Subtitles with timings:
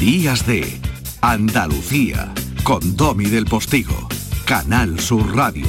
[0.00, 0.80] Días de
[1.20, 2.32] Andalucía
[2.64, 4.08] con Domi del Postigo,
[4.46, 5.66] Canal Sur Radio.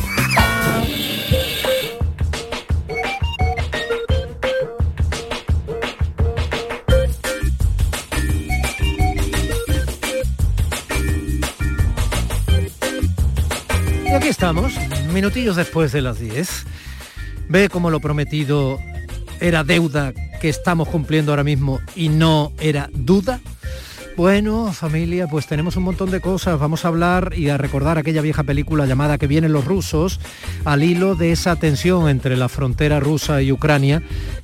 [14.06, 14.72] Y aquí estamos,
[15.12, 16.66] minutillos después de las 10.
[17.50, 18.80] Ve cómo lo prometido
[19.42, 23.42] era deuda que estamos cumpliendo ahora mismo y no era duda.
[24.18, 26.60] Bueno, familia, pues tenemos un montón de cosas.
[26.60, 30.20] Vamos a hablar y a recordar aquella vieja película llamada Que vienen los rusos,
[30.66, 34.04] al hilo de esa tensión entre la frontera rusa y Ucrania,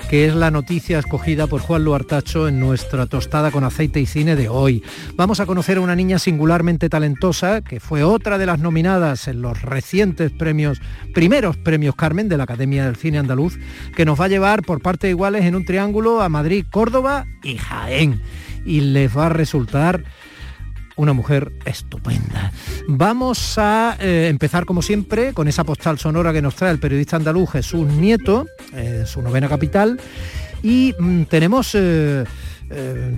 [0.09, 4.37] que es la noticia escogida por Juan Luartacho en nuestra tostada con aceite y cine
[4.37, 4.83] de hoy.
[5.15, 9.41] Vamos a conocer a una niña singularmente talentosa, que fue otra de las nominadas en
[9.41, 10.79] los recientes premios,
[11.13, 13.59] primeros premios Carmen de la Academia del Cine Andaluz,
[13.95, 17.57] que nos va a llevar por parte iguales en un triángulo a Madrid, Córdoba y
[17.57, 18.21] Jaén
[18.67, 20.03] y les va a resultar
[20.97, 22.51] una mujer estupenda.
[22.87, 27.15] Vamos a eh, empezar como siempre con esa postal sonora que nos trae el periodista
[27.15, 29.99] andaluz Jesús Nieto, eh, su novena capital,
[30.61, 31.73] y mm, tenemos...
[31.73, 32.25] Eh,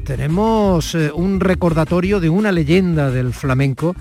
[0.06, 3.96] tenemos un recordatorio de una leyenda del flamenco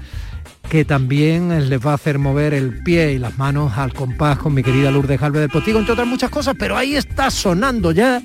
[0.68, 4.52] que también les va a hacer mover el pie y las manos al compás con
[4.52, 8.20] mi querida Lourdes Galvez del Postigo, entre otras muchas cosas, pero ahí está sonando ya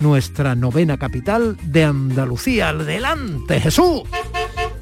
[0.00, 2.70] nuestra novena capital de Andalucía.
[2.70, 4.02] Adelante, Jesús.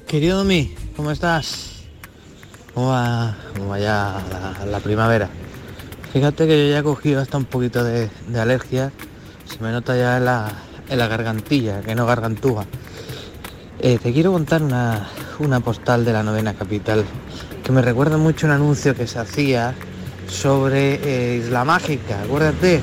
[0.06, 1.84] Querido Domi, ¿cómo estás?
[2.74, 3.36] ¿Cómo va,
[3.78, 4.20] ya
[4.66, 5.28] la, primavera?
[6.12, 8.92] Fíjate que yo ya he cogido hasta un poquito de, alergia.
[9.44, 12.66] Se me nota ya en la, gargantilla, que no gargantúa.
[13.80, 17.04] Eh, te quiero contar una, una postal de la novena capital
[17.62, 19.74] que me recuerda mucho un anuncio que se hacía
[20.28, 22.22] sobre eh, Isla Mágica.
[22.22, 22.80] Acuérdate,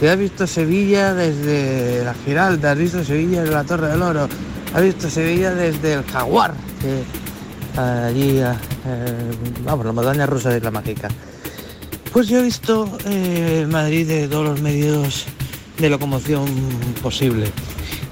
[0.00, 4.28] te has visto Sevilla desde la Giralda, has visto Sevilla desde la Torre del Oro,
[4.72, 8.54] has visto Sevilla desde el Jaguar, que allí, eh,
[9.64, 11.08] vamos, la montaña rusa de la mágica.
[12.12, 15.26] Pues yo he visto eh, Madrid de todos los medios
[15.78, 16.46] de locomoción
[17.02, 17.50] posible,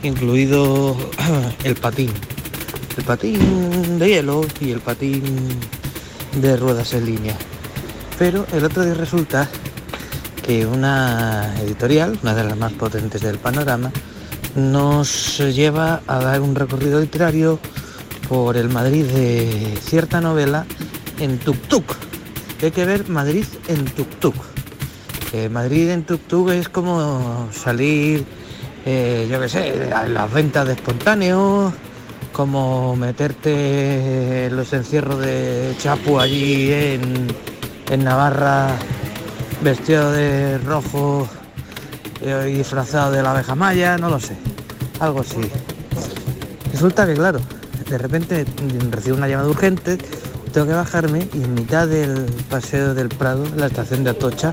[0.03, 0.97] incluido
[1.65, 2.11] el patín.
[2.97, 5.23] El patín de hielo y el patín
[6.41, 7.37] de ruedas en línea.
[8.19, 9.49] Pero el otro día resulta
[10.49, 13.91] una editorial, una de las más potentes del panorama,
[14.55, 17.59] nos lleva a dar un recorrido literario
[18.29, 20.65] por el Madrid de cierta novela
[21.19, 21.85] en tuk-tuk.
[22.63, 24.35] Hay que ver Madrid en tuk-tuk.
[25.51, 28.25] Madrid en tuk-tuk es como salir,
[28.87, 31.75] eh, yo qué sé, las ventas de espontáneos,
[32.33, 37.27] como meterte los encierros de Chapu allí en,
[37.91, 38.79] en Navarra
[39.63, 41.29] vestido de rojo
[42.21, 44.37] y disfrazado de la abeja maya, no lo sé,
[45.01, 45.41] algo así.
[46.73, 47.41] Resulta que, claro,
[47.89, 48.45] de repente
[48.91, 49.99] recibo una llamada urgente,
[50.53, 54.53] tengo que bajarme y en mitad del paseo del Prado, la estación de Atocha,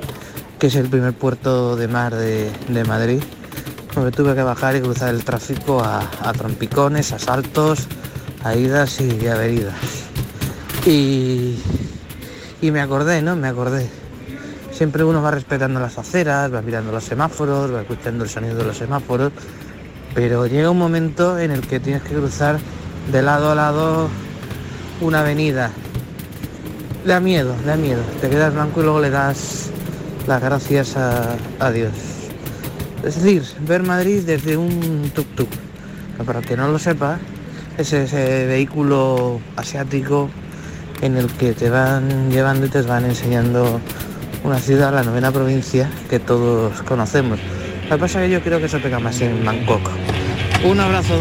[0.60, 3.22] que es el primer puerto de mar de, Madrid,
[3.96, 7.88] me tuve que bajar y cruzar el tráfico a, trompicones, a saltos,
[8.44, 9.76] a idas y a venidas.
[10.86, 11.60] Y,
[12.62, 13.36] y me acordé, ¿no?
[13.36, 14.03] Me acordé
[14.74, 18.66] siempre uno va respetando las aceras, va mirando los semáforos, va escuchando el sonido de
[18.66, 19.32] los semáforos,
[20.14, 22.60] pero llega un momento en el que tienes que cruzar
[23.12, 24.10] de lado a lado
[25.02, 25.72] una avenida.
[27.06, 28.02] Da miedo, da miedo.
[28.22, 29.70] Te quedas blanco y luego le das
[30.28, 31.92] las gracias a, Dios.
[33.04, 35.50] Es decir, ver Madrid desde un tuk-tuk.
[36.26, 37.20] Para que no lo sepa,
[37.78, 40.30] es ese vehículo asiático
[41.02, 43.82] en el que te van llevando y te van enseñando
[44.44, 47.40] una ciudad, la novena provincia, que todos conocemos.
[47.90, 49.90] Lo que pasa es que yo creo que eso pega más en Bangkok.
[50.66, 51.18] Un abrazo.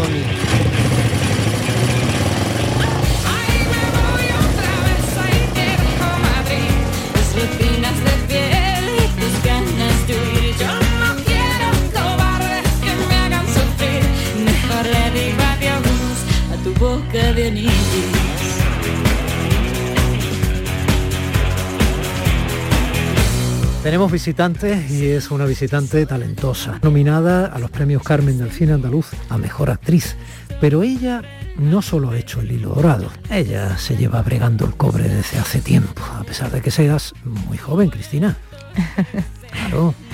[24.12, 29.38] Visitantes y es una visitante talentosa, nominada a los premios Carmen del Cine Andaluz a
[29.38, 30.16] Mejor Actriz.
[30.60, 31.22] Pero ella
[31.56, 35.60] no solo ha hecho el hilo dorado, ella se lleva bregando el cobre desde hace
[35.60, 38.36] tiempo, a pesar de que seas muy joven, Cristina.
[39.52, 39.94] Claro.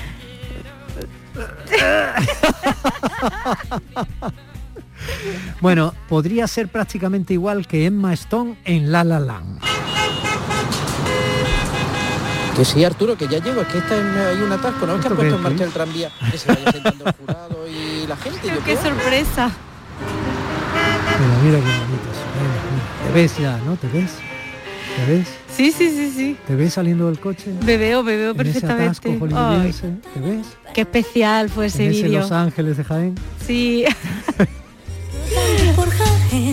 [5.61, 9.61] Bueno, podría ser prácticamente igual que Emma Stone en La La Land.
[12.59, 14.97] Que sí, Arturo, que ya llego, es que está en, hay un atasco, ¿no?
[14.97, 18.05] Es que has puesto en marcha el tranvía, que se vaya sentando el jurado y
[18.09, 18.41] la gente.
[18.65, 19.53] ¡Qué sorpresa!
[21.21, 22.09] Mira, mira qué bonito.
[23.07, 23.77] Te ves ya, ¿no?
[23.77, 24.11] ¿Te ves?
[24.97, 25.29] ¿Te ves?
[25.55, 26.37] Sí, sí, sí, sí.
[26.49, 27.53] ¿Te ves saliendo del coche?
[27.65, 28.85] Me veo, me veo En ese perfectamente.
[28.87, 30.47] atasco Ay, hollywoodiense, ¿Te ves?
[30.75, 32.21] qué especial fue ese en ese vídeo.
[32.23, 33.15] Los Ángeles de Jaén.
[33.47, 33.85] Sí.
[35.77, 36.53] por Jaén.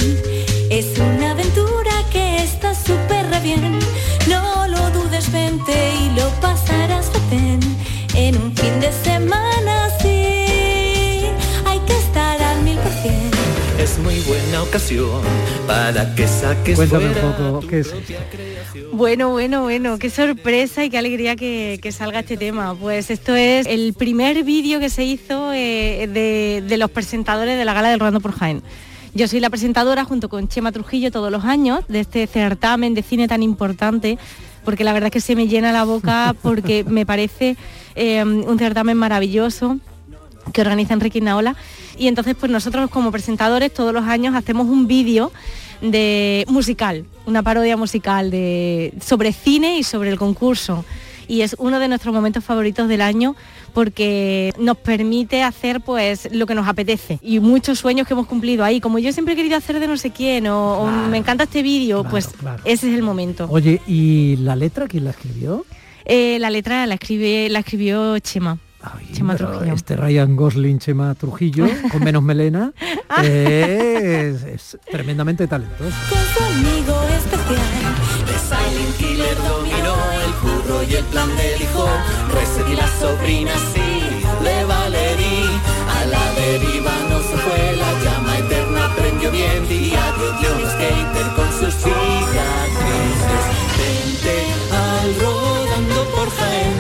[0.70, 3.80] Es una aventura que está súper bien.
[5.68, 7.60] Y lo pasarás bien.
[8.14, 11.26] En un fin de semana sí,
[11.66, 13.32] hay que estar al mil por cien.
[13.80, 15.22] Es muy buena ocasión
[15.68, 17.94] para que saques Cuéntame un poco tu qué es.
[18.92, 22.74] Bueno, bueno, bueno, qué sorpresa y qué alegría que, que salga este tema.
[22.76, 27.66] Pues esto es el primer vídeo que se hizo eh, de, de los presentadores de
[27.66, 28.64] la gala del Rodando por Jaén.
[29.14, 33.02] Yo soy la presentadora junto con Chema Trujillo todos los años de este certamen de
[33.02, 34.18] cine tan importante,
[34.66, 37.56] porque la verdad es que se me llena la boca porque me parece
[37.96, 39.78] eh, un certamen maravilloso
[40.54, 41.56] que organiza Enrique Inaola.
[41.98, 45.32] Y entonces, pues nosotros como presentadores todos los años hacemos un vídeo
[45.82, 50.86] de musical, una parodia musical de, sobre cine y sobre el concurso.
[51.28, 53.36] Y es uno de nuestros momentos favoritos del año
[53.74, 58.64] porque nos permite hacer pues lo que nos apetece y muchos sueños que hemos cumplido
[58.64, 61.62] ahí como yo siempre he querido hacer de no sé quién o, me encanta este
[61.62, 62.64] vídeo claro, pues claro.
[62.64, 65.66] ese es el momento Oye, ¿y la letra quién la escribió?
[66.06, 69.74] Eh, la letra la escribe la escribió Chema Ay, Chema Trujillo.
[69.74, 72.72] este Ryan Gosling, Chema Trujillo, con menos melena,
[73.24, 75.96] es, es tremendamente talentoso.
[76.08, 77.96] Con su amigo especial.
[78.28, 80.15] The Silent Killer dominó
[80.84, 81.88] y el plan del hijo.
[82.68, 84.02] Y la sobrina sí,
[84.42, 85.44] le Valerí.
[85.90, 89.68] A la deriva no se fue, la llama eterna prendió bien.
[89.68, 93.46] Diario de un skater con sus cicatrices.
[93.78, 94.38] Vente
[94.72, 96.74] al rodando por Jaén,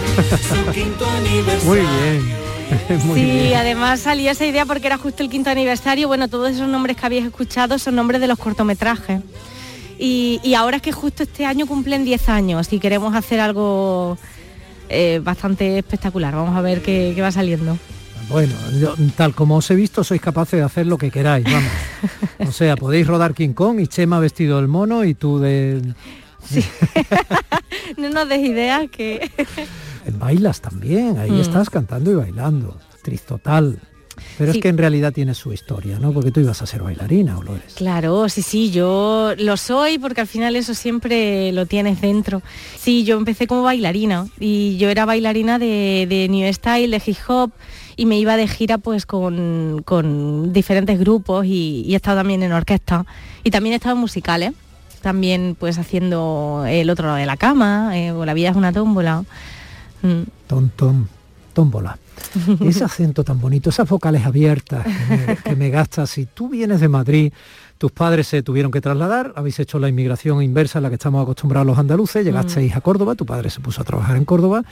[0.65, 1.65] su quinto aniversario.
[1.65, 2.35] Muy bien.
[3.05, 3.57] Muy sí, bien.
[3.57, 6.07] además salía esa idea porque era justo el quinto aniversario.
[6.07, 9.21] Bueno, todos esos nombres que habéis escuchado son nombres de los cortometrajes.
[9.97, 14.17] Y, y ahora es que justo este año cumplen 10 años y queremos hacer algo
[14.89, 16.35] eh, bastante espectacular.
[16.35, 17.77] Vamos a ver qué, qué va saliendo.
[18.29, 21.71] Bueno, yo, tal como os he visto, sois capaces de hacer lo que queráis, vamos.
[22.39, 25.81] O sea, podéis rodar King Kong y Chema vestido del mono y tú de...
[27.97, 29.29] No nos des ideas que...
[30.19, 31.39] Bailas también, ahí Mm.
[31.41, 32.77] estás cantando y bailando.
[32.93, 33.79] Actriz total.
[34.37, 34.57] Pero Sí.
[34.59, 36.11] es que en realidad tiene su historia, ¿no?
[36.13, 37.73] Porque tú ibas a ser bailarina o lo eres.
[37.75, 42.41] Claro, sí, sí, yo lo soy porque al final eso siempre lo tienes dentro.
[42.77, 47.17] Sí, yo empecé como bailarina y yo era bailarina de, de New Style, de hip
[47.27, 47.51] hop
[47.97, 52.43] y me iba de gira pues con, con diferentes grupos y, y he estado también
[52.43, 53.05] en orquesta
[53.43, 54.51] y también he estado en musicales,
[55.01, 58.73] también pues haciendo El otro lado de la cama eh, o La vida es una
[58.73, 59.23] tómbola.
[60.01, 60.23] Mm.
[60.47, 61.07] Tom, tom,
[61.53, 61.97] tómbola.
[62.61, 66.09] Ese acento tan bonito, esas vocales abiertas que me, que me gastas.
[66.09, 67.31] Si tú vienes de Madrid,
[67.77, 71.21] tus padres se tuvieron que trasladar, habéis hecho la inmigración inversa a la que estamos
[71.21, 74.63] acostumbrados los andaluces, llegasteis a Córdoba, tu padre se puso a trabajar en Córdoba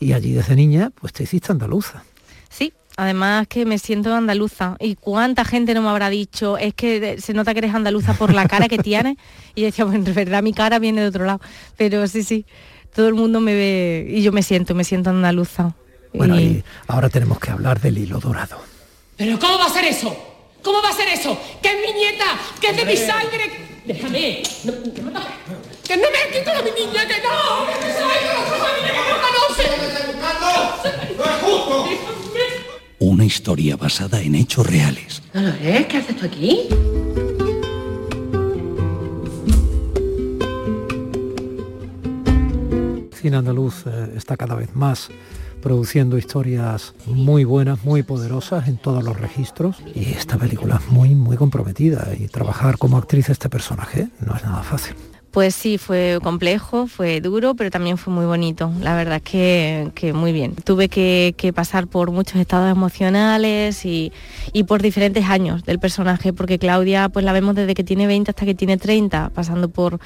[0.00, 2.02] y allí desde niña pues te hiciste andaluza.
[2.48, 4.76] Sí, además que me siento andaluza.
[4.80, 6.56] ¿Y cuánta gente no me habrá dicho?
[6.56, 9.16] Es que de- se nota que eres andaluza por la cara que tienes.
[9.54, 11.40] Y yo decía, bueno, en verdad mi cara viene de otro lado.
[11.76, 12.46] Pero sí, sí,
[12.94, 15.74] todo el mundo me ve y yo me siento, me siento andaluza.
[16.14, 18.58] Bueno, Y- y ahora tenemos que hablar del hilo dorado.
[19.16, 20.16] ¿Pero cómo va a ser eso?
[20.62, 21.38] ¿Cómo va a ser eso?
[21.62, 22.24] ¡Que es mi nieta!
[22.60, 23.68] ¡Que es de mi sangre!
[23.84, 24.42] ¡Déjame!
[24.64, 25.20] No, no.
[25.86, 27.06] ¡Que no me quito a mi niña!
[27.06, 27.66] ¡Que no!
[27.66, 28.18] ¡Que es mi sangre!
[28.26, 28.92] ¡No es mi niña!
[29.08, 29.64] ¡No me conoce!
[33.00, 35.22] Una historia basada en hechos reales.
[35.32, 36.68] Dolores, ¿qué haces tú aquí?
[42.24, 45.08] El cine andaluz eh, está cada vez más
[45.68, 51.14] produciendo historias muy buenas, muy poderosas en todos los registros y esta película es muy,
[51.14, 54.94] muy comprometida y trabajar como actriz este personaje no es nada fácil.
[55.30, 58.72] Pues sí, fue complejo, fue duro, pero también fue muy bonito.
[58.80, 60.54] La verdad es que, que muy bien.
[60.54, 64.10] Tuve que, que pasar por muchos estados emocionales y,
[64.54, 68.30] y por diferentes años del personaje, porque Claudia pues la vemos desde que tiene 20
[68.30, 70.00] hasta que tiene 30, pasando por...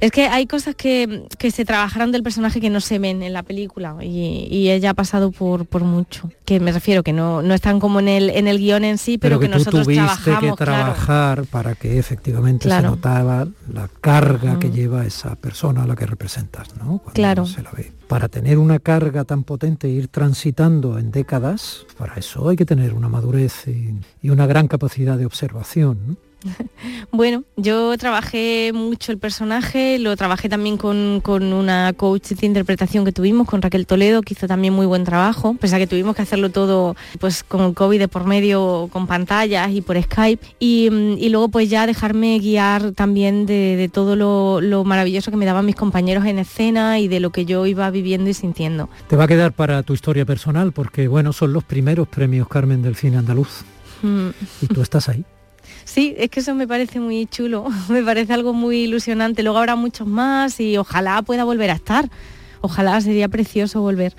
[0.00, 3.32] Es que hay cosas que, que se trabajaron del personaje que no se ven en
[3.32, 6.30] la película y, y ella ha pasado por, por mucho.
[6.44, 9.18] Que me refiero que no, no están como en el, en el guion en sí,
[9.18, 10.82] pero, Pero, que, que, tú nosotros tuviste trabajamos, que claro.
[10.82, 12.90] trabajar para que efectivamente Claro.
[12.90, 14.72] se notaba la carga que Mm.
[14.72, 16.98] lleva esa persona a la que representas, ¿no?
[16.98, 17.46] Cuando Claro.
[17.46, 17.92] se la ve.
[18.08, 22.64] Para tener una carga tan potente e ir transitando en décadas, para eso hay que
[22.64, 25.98] tener una madurez y, y una gran capacidad de observación.
[26.06, 26.16] ¿no?
[27.12, 33.04] Bueno, yo trabajé mucho el personaje, lo trabajé también con, con, una coach de interpretación
[33.04, 36.14] que tuvimos, con Raquel Toledo, que hizo también muy buen trabajo, pese a que tuvimos
[36.14, 40.44] que hacerlo todo pues con el COVID de por medio, con pantallas y por Skype.
[40.58, 45.30] Y, mm, y luego pues ya dejarme guiar también de, de todo lo, lo, maravilloso
[45.30, 48.34] que me daban mis compañeros en escena y de lo que yo iba viviendo y
[48.34, 48.88] sintiendo.
[49.08, 52.82] Te va a quedar para tu historia personal, porque bueno, son los primeros premios Carmen
[52.82, 53.64] del cine andaluz.
[54.02, 54.28] Mm.
[54.62, 55.24] Y tú estás ahí.
[55.86, 59.42] Sí, es que eso me parece muy chulo, me parece algo muy ilusionante.
[59.42, 62.10] Luego habrá muchos más y ojalá pueda volver a estar.
[62.60, 64.14] Ojalá sería precioso volver.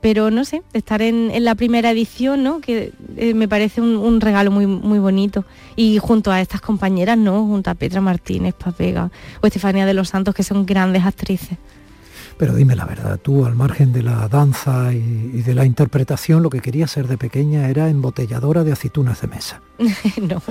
[0.00, 2.60] Pero no sé, estar en, en la primera edición, ¿no?
[2.60, 5.44] Que eh, me parece un, un, regalo muy, muy bonito.
[5.76, 7.46] Y junto a estas compañeras, ¿no?
[7.46, 11.56] Junto a Petra Martínez, Papega o Estefanía de los Santos, que son grandes actrices.
[12.36, 16.42] Pero dime la verdad, tú al margen de la danza y, y, de la interpretación,
[16.42, 19.60] lo que querías ser de pequeña era embotelladora de aceitunas de mesa.
[20.20, 20.42] no.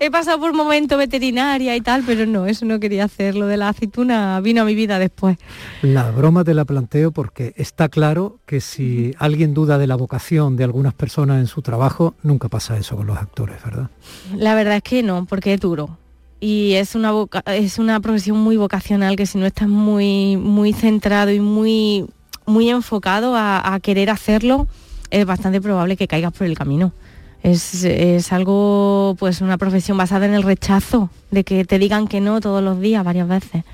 [0.00, 3.34] He pasado por momento veterinaria y tal, pero no, eso no quería hacer.
[3.34, 5.38] Lo de la aceituna vino a mi vida después.
[5.82, 10.56] La broma te la planteo porque está claro que si alguien duda de la vocación
[10.56, 13.90] de algunas personas en su trabajo, nunca pasa eso con los actores, ¿verdad?
[14.36, 15.98] La verdad es que no, porque es duro.
[16.40, 17.12] Y es una,
[17.46, 22.06] es una profesión muy vocacional que si no estás muy, muy centrado y muy,
[22.46, 24.68] muy enfocado a, a querer hacerlo,
[25.10, 26.92] es bastante probable que caigas por el camino.
[27.42, 32.20] Es, es, algo, pues una profesión basada en el rechazo, de que te digan que
[32.20, 33.64] no todos los días, varias veces,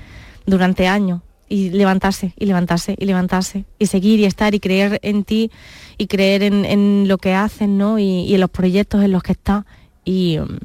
[0.45, 5.23] durante años, y levantarse, y levantarse, y levantarse, y seguir y estar y creer en
[5.23, 5.51] ti,
[5.97, 7.97] y creer en, en lo que haces, ¿no?
[7.97, 9.65] Y, y, en los proyectos en los que estás.
[10.03, 10.57] Y um,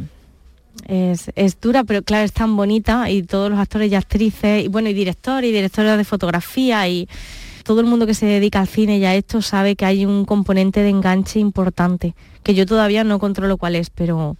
[0.86, 4.68] es, es, dura, pero claro, es tan bonita, y todos los actores y actrices, y
[4.68, 7.08] bueno, y directores, y directores de fotografía, y
[7.64, 10.24] todo el mundo que se dedica al cine y a esto sabe que hay un
[10.24, 14.36] componente de enganche importante, que yo todavía no controlo cuál es, pero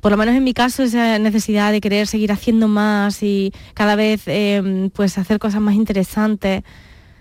[0.00, 3.96] por lo menos en mi caso esa necesidad de querer seguir haciendo más y cada
[3.96, 6.62] vez eh, pues hacer cosas más interesantes.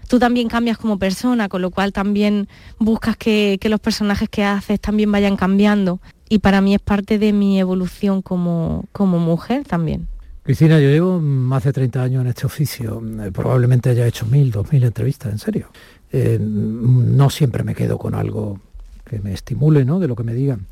[0.08, 2.48] Tú también cambias como persona, con lo cual también
[2.79, 6.00] buscas que, que los personajes que haces también vayan cambiando.
[6.29, 10.08] Y para mí es parte de mi evolución como, como mujer también.
[10.48, 13.04] Cristina, yo llevo más de 30 años en este oficio.
[13.20, 15.68] Eh, probablemente haya hecho mil, dos mil entrevistas, en serio.
[16.10, 18.62] Eh, no siempre me quedo con algo
[19.04, 20.00] que me estimule, ¿no?
[20.00, 20.68] De lo que me digan.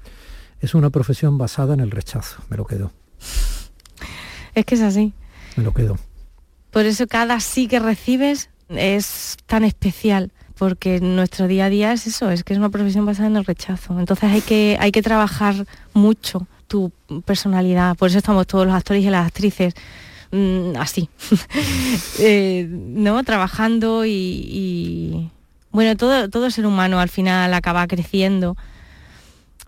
[0.62, 2.94] Es una profesión basada en el rechazo, me lo quedo.
[4.54, 5.12] Es que es así.
[5.58, 5.98] Me lo quedo.
[6.72, 12.08] Por eso cada sí que recibes es tan especial, porque nuestro día a día es
[12.08, 14.00] eso, es que es una profesión basada en el rechazo.
[14.00, 16.92] Entonces hay que, hay que trabajar mucho tu
[17.26, 19.74] personalidad, por eso estamos todos los actores y las actrices
[20.32, 21.10] mmm, así,
[22.20, 23.24] eh, ¿no?
[23.24, 25.30] Trabajando y, y,
[25.72, 28.56] bueno, todo, todo ser humano al final acaba creciendo,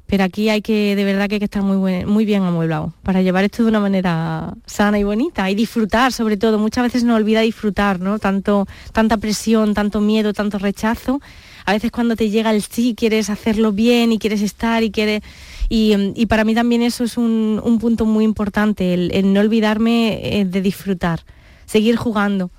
[0.08, 2.94] pero aquí hay que, de verdad que hay que estar muy, buen, muy bien amueblado
[3.04, 6.58] para llevar esto de una manera sana y bonita y disfrutar sobre todo.
[6.58, 8.18] Muchas veces nos olvida disfrutar, ¿no?
[8.18, 11.20] Tanto, tanta presión, tanto miedo, tanto rechazo.
[11.66, 15.22] A veces cuando te llega el sí, quieres hacerlo bien y quieres estar y quieres...
[15.70, 19.42] Y, y para mí también eso es un, un punto muy importante, el, el no
[19.42, 21.22] olvidarme eh, de disfrutar,
[21.66, 22.50] seguir jugando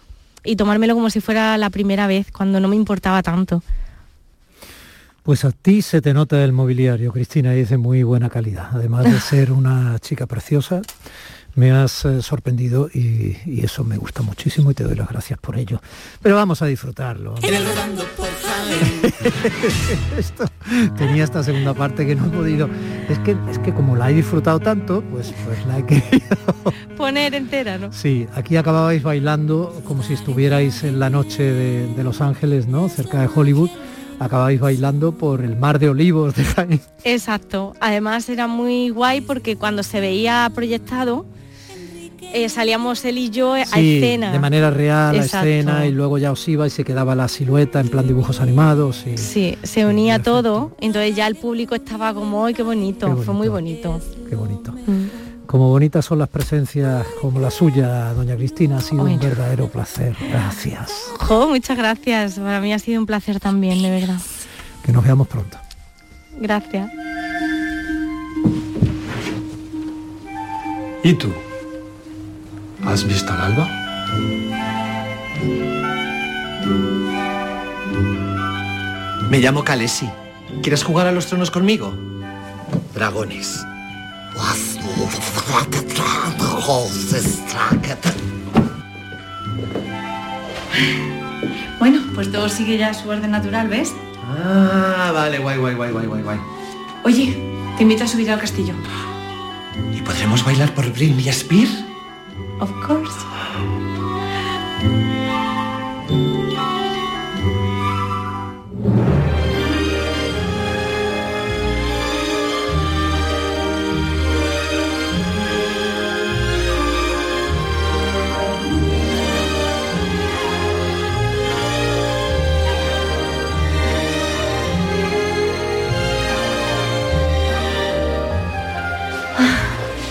[0.44, 3.62] y tomármelo como si fuera la primera vez, cuando no me importaba tanto.
[5.22, 8.68] Pues a ti se te nota el mobiliario, Cristina, y es de muy buena calidad.
[8.72, 10.80] Además de ser una chica preciosa,
[11.54, 15.38] me has eh, sorprendido y, y, eso me gusta muchísimo y te doy las gracias
[15.38, 15.80] por ello.
[16.22, 17.34] Pero vamos a disfrutarlo.
[20.16, 20.44] Esto,
[20.96, 22.68] tenía esta segunda parte que no he podido.
[23.08, 26.36] Es que, es que como la he disfrutado tanto, pues, pues la he querido
[26.96, 27.92] poner entera, ¿no?
[27.92, 32.88] Sí, aquí acababais bailando como si estuvierais en la noche de, de Los Ángeles, ¿no?
[32.88, 33.70] Cerca de Hollywood
[34.20, 36.80] acabáis bailando por el mar de olivos de Jaén.
[37.04, 37.74] Exacto.
[37.80, 41.24] Además era muy guay porque cuando se veía proyectado
[42.20, 44.32] eh, salíamos él y yo a sí, escena.
[44.32, 45.38] De manera real Exacto.
[45.38, 48.40] a escena y luego ya os iba y se quedaba la silueta en plan dibujos
[48.40, 49.04] animados.
[49.06, 53.06] Y, sí, se unía y todo, entonces ya el público estaba como, ¡ay, qué bonito!
[53.06, 53.24] qué bonito!
[53.24, 54.00] Fue muy bonito.
[54.28, 54.72] Qué bonito.
[54.72, 55.46] Mm.
[55.46, 60.14] Como bonitas son las presencias como la suya, doña Cristina, ha sido un verdadero placer.
[60.28, 60.92] Gracias.
[61.20, 62.38] Jo, muchas gracias.
[62.38, 64.20] Para mí ha sido un placer también, de verdad.
[64.84, 65.56] Que nos veamos pronto.
[66.38, 66.90] Gracias.
[71.02, 71.32] ¿Y tú?
[72.88, 73.68] ¿Has visto al alba?
[79.28, 80.08] Me llamo Kalesi.
[80.62, 81.94] ¿Quieres jugar a los tronos conmigo?
[82.94, 83.62] Dragones.
[91.78, 93.92] Bueno, pues todo sigue ya su orden natural, ¿ves?
[94.24, 96.38] Ah, vale, guay, guay, guay, guay, guay, guay.
[97.04, 97.36] Oye,
[97.76, 98.72] te invito a subir al castillo.
[99.94, 101.87] ¿Y podremos bailar por Britney Spears?
[102.60, 103.24] Of course.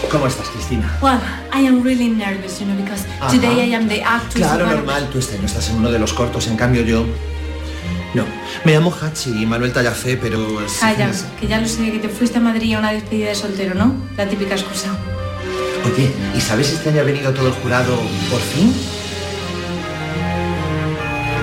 [0.10, 0.98] ¿Cómo estás, Cristina?
[1.02, 1.20] Well,
[1.52, 3.32] I am really nervous, you know, because Ajá.
[3.32, 4.46] today I am the actress.
[4.46, 7.06] Claro, normal, tú este año estás en uno de los cortos, en cambio yo...
[8.14, 8.26] No,
[8.64, 10.60] me llamo Hachi y Manuel Tallafé, pero...
[10.80, 13.76] Calla, que ya lo sé, que te fuiste a Madrid a una despedida de soltero,
[13.76, 13.96] ¿no?
[14.16, 14.96] La típica excusa.
[15.86, 17.96] Oye, ¿y sabes si este año ha venido todo el jurado
[18.30, 18.74] por fin?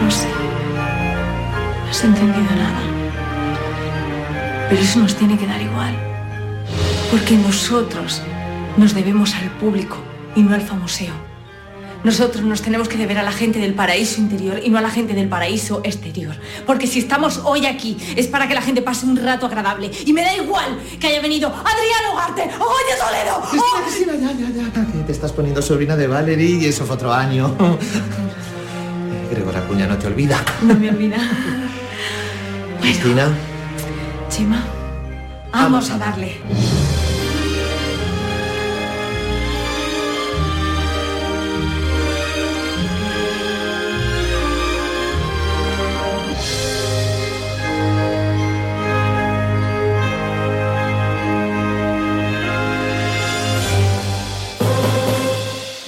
[0.03, 0.29] No sé.
[1.85, 2.81] No has entendido nada.
[4.69, 5.95] Pero eso nos tiene que dar igual.
[7.11, 8.21] Porque nosotros
[8.77, 9.97] nos debemos al público
[10.35, 11.15] y no al famoseo.
[12.05, 14.91] Nosotros nos tenemos que deber a la gente del paraíso interior y no a la
[14.91, 16.37] gente del paraíso exterior.
[16.67, 19.91] Porque si estamos hoy aquí es para que la gente pase un rato agradable.
[20.05, 23.41] Y me da igual que haya venido Adrián Ugarte o Goya Toledo.
[23.49, 27.11] Cristina, Cristina, ya, ya, ya, te estás poniendo sobrina de Valerie y eso fue otro
[27.11, 27.57] año.
[29.31, 30.45] Gregor Acuña no te olvida.
[30.61, 31.17] No me olvida.
[32.83, 33.29] Cristina,
[34.29, 34.63] Chema,
[35.51, 36.37] vamos a darle.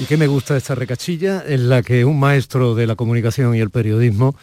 [0.07, 1.43] Qué me gusta esta recachilla?
[1.47, 4.37] En la que un maestro de la comunicación y el periodismo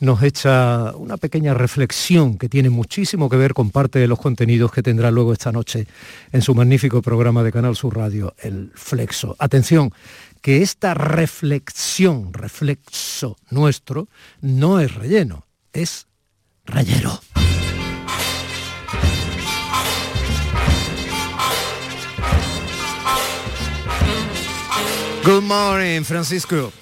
[0.00, 4.72] nos echa una pequeña reflexión que tiene muchísimo que ver con parte de los contenidos
[4.72, 5.86] que tendrá luego esta noche
[6.32, 9.36] en su magnífico programa de Canal Sur Radio, El Flexo.
[9.38, 9.92] Atención,
[10.42, 14.08] que esta reflexión, reflexo nuestro,
[14.40, 16.08] no es relleno, es
[16.64, 17.20] rayero.
[25.24, 26.72] Good morning, Francisco.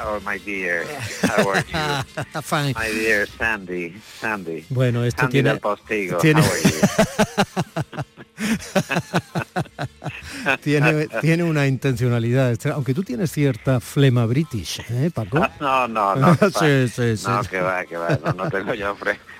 [0.00, 0.84] Oh, my dear.
[1.22, 2.02] How are you?
[2.42, 2.74] Fine.
[2.74, 3.94] My dear Sandy.
[4.20, 4.64] Sandy.
[4.70, 5.50] Bueno, esto Sandy tiene...
[5.50, 6.18] del Postigo.
[6.18, 8.02] tiene- How are you?
[10.62, 15.46] tiene, tiene una intencionalidad, aunque tú tienes cierta flema british, ¿eh, Paco?
[15.60, 16.34] No, no, no.
[16.34, 17.26] Sí, sí, sí.
[17.26, 18.18] No, que va, que va.
[18.24, 18.96] No, no tengo yo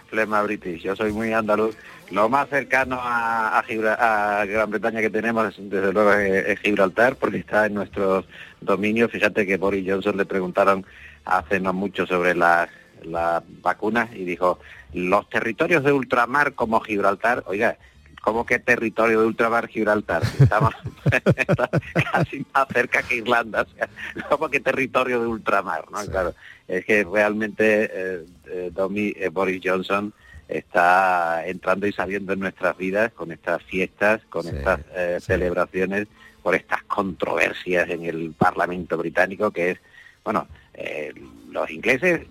[0.08, 0.82] flema british.
[0.82, 1.76] Yo soy muy andaluz.
[2.10, 7.38] Lo más cercano a, a, Gran Bretaña que tenemos, desde luego, es, es Gibraltar, porque
[7.38, 8.24] está en nuestros
[8.60, 9.10] dominios.
[9.10, 10.86] Fíjate que Boris Johnson le preguntaron
[11.24, 12.70] hace no mucho sobre las,
[13.04, 14.58] las vacunas y dijo,
[14.94, 17.76] los territorios de ultramar como Gibraltar, oiga,
[18.22, 20.22] ¿cómo que territorio de ultramar Gibraltar?
[20.38, 20.74] Estamos
[22.12, 23.88] casi más cerca que Irlanda, o sea,
[24.28, 25.90] ¿cómo que territorio de ultramar?
[25.90, 25.98] ¿no?
[26.06, 26.34] Claro,
[26.66, 30.12] es que realmente eh, eh, Domi- eh, Boris Johnson
[30.48, 36.06] está entrando y saliendo en nuestras vidas con estas fiestas, con estas eh, celebraciones,
[36.42, 39.78] por estas controversias en el Parlamento británico, que es,
[40.24, 41.12] bueno, eh,
[41.50, 42.22] los ingleses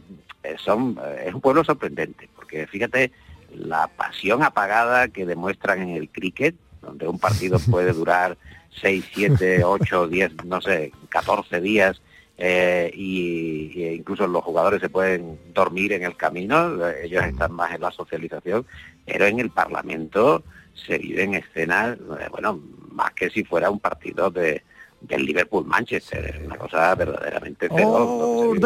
[0.44, 3.12] eh, son, es un pueblo sorprendente, porque fíjate
[3.58, 8.38] la pasión apagada que demuestran en el cricket, donde un partido puede durar
[8.82, 12.02] 6, 7, 8, 10, no sé, 14 días,
[12.38, 17.74] eh, y, y incluso los jugadores se pueden dormir en el camino, ellos están más
[17.74, 18.66] en la socialización,
[19.06, 20.44] pero en el Parlamento
[20.74, 24.64] se viven escenas, eh, bueno, más que si fuera un partido de
[25.02, 28.60] del Liverpool-Manchester, es una cosa verdaderamente feroz.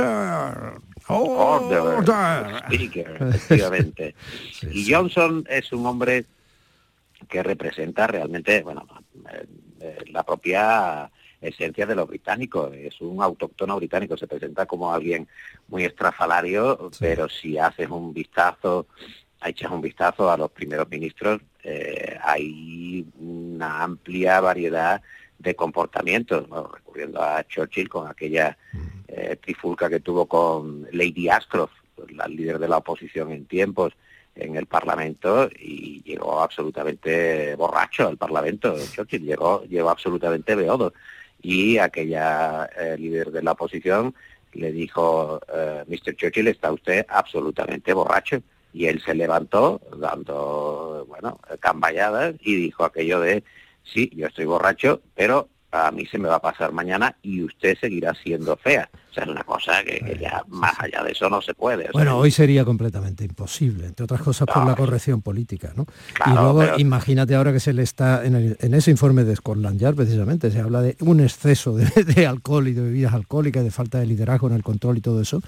[1.19, 1.78] Vive.
[1.78, 4.15] Order, speaker, efectivamente.
[4.71, 6.26] y Johnson es un hombre
[7.30, 8.86] que representa realmente, bueno,
[9.32, 9.45] eh,
[9.80, 12.74] eh, la propia esencia de los británicos.
[12.74, 15.28] Es un autóctono británico, se presenta como alguien
[15.67, 18.88] muy estrafalario, pero si haces un vistazo,
[19.43, 25.02] echas un vistazo a los primeros ministros, eh, hay una amplia variedad
[25.39, 26.67] de comportamientos, ¿no?
[26.67, 28.58] recurriendo a Churchill con aquella
[29.12, 31.74] eh, trifulca que tuvo con Lady Ashcroft,
[32.10, 33.93] la líder de la oposición en tiempos
[34.36, 38.76] en el Parlamento y llegó absolutamente borracho al Parlamento.
[38.93, 40.93] Churchill llegó, llegó absolutamente beodo
[41.41, 44.15] y aquella eh, líder de la oposición
[44.54, 46.15] le dijo, eh, Mr.
[46.15, 48.41] Churchill, está usted absolutamente borracho.
[48.74, 53.43] Y él se levantó dando, bueno, camballadas y dijo aquello de,
[53.84, 57.78] sí, yo estoy borracho, pero a mí se me va a pasar mañana y usted
[57.78, 58.89] seguirá siendo fea.
[59.12, 61.89] O sea, es una cosa que, que ya más allá de eso no se puede.
[61.91, 65.86] Bueno, hoy sería completamente imposible, entre otras cosas por la corrección política, ¿no?
[66.26, 69.36] y luego pero- imagínate ahora que se le está, en, el- en ese informe de
[69.36, 73.63] Scotland Yard precisamente, se habla de un exceso de, de alcohol y de bebidas alcohólicas,
[73.65, 75.41] de falta de liderazgo en el control y todo eso.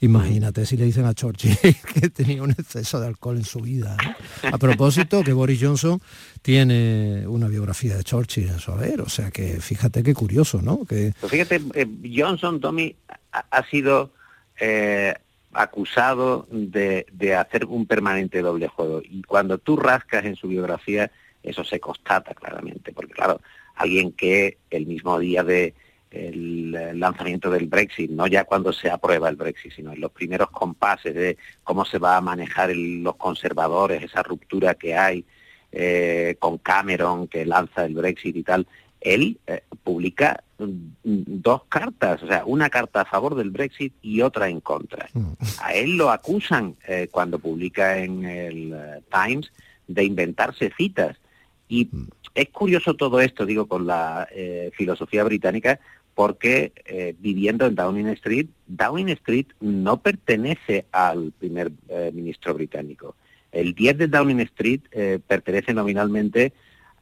[0.00, 1.56] Imagínate si le dicen a Churchill
[1.94, 3.96] que tenía un exceso de alcohol en su vida.
[4.02, 4.48] ¿no?
[4.54, 6.00] A propósito, que Boris Johnson
[6.40, 10.84] tiene una biografía de Churchill en su haber, o sea que fíjate qué curioso, ¿no?
[10.84, 12.94] Que, Pues fíjate, eh, Johnson, Tommy,
[13.32, 14.12] ha, sido
[14.60, 15.14] eh,
[15.52, 19.02] acusado de, de hacer un permanente doble juego.
[19.04, 21.10] Y cuando tú rascas en su biografía,
[21.42, 22.92] eso se constata claramente.
[22.92, 23.40] Porque claro,
[23.76, 25.74] alguien que el mismo día de
[26.12, 30.50] el lanzamiento del Brexit, no ya cuando se aprueba el Brexit, sino en los primeros
[30.50, 35.24] compases de cómo se va a manejar los conservadores, esa ruptura que hay
[35.72, 38.66] eh, con Cameron que lanza el Brexit y tal,
[39.02, 44.22] él eh, publica mm, dos cartas, o sea, una carta a favor del Brexit y
[44.22, 45.08] otra en contra.
[45.60, 49.52] A él lo acusan eh, cuando publica en el eh, Times
[49.86, 51.16] de inventarse citas.
[51.68, 51.88] Y
[52.34, 55.80] es curioso todo esto, digo, con la eh, filosofía británica,
[56.14, 63.16] porque eh, viviendo en Downing Street, Downing Street no pertenece al primer eh, ministro británico.
[63.50, 66.52] El 10 de Downing Street eh, pertenece nominalmente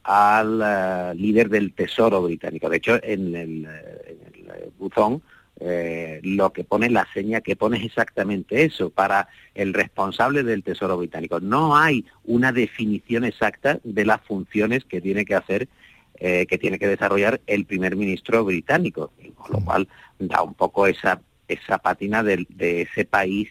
[0.03, 2.69] al eh, líder del Tesoro británico.
[2.69, 5.21] De hecho, en el, eh, en el, eh, buzón
[5.59, 10.63] eh, lo que pone, la seña que pone es exactamente eso, para el responsable del
[10.63, 11.39] Tesoro británico.
[11.39, 15.67] No hay una definición exacta de las funciones que tiene que hacer,
[16.15, 19.87] eh, que tiene que desarrollar el primer ministro británico, con lo cual
[20.17, 23.49] da un poco esa, esa pátina del- de ese país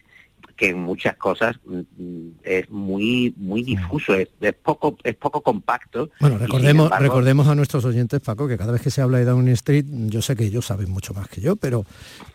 [0.60, 5.40] que en muchas cosas mm, mm, es muy muy difuso, es, es poco es poco
[5.40, 6.10] compacto.
[6.20, 9.24] Bueno, recordemos, embargo, recordemos a nuestros oyentes, Paco, que cada vez que se habla de
[9.24, 11.86] Downing Street, yo sé que ellos saben mucho más que yo, pero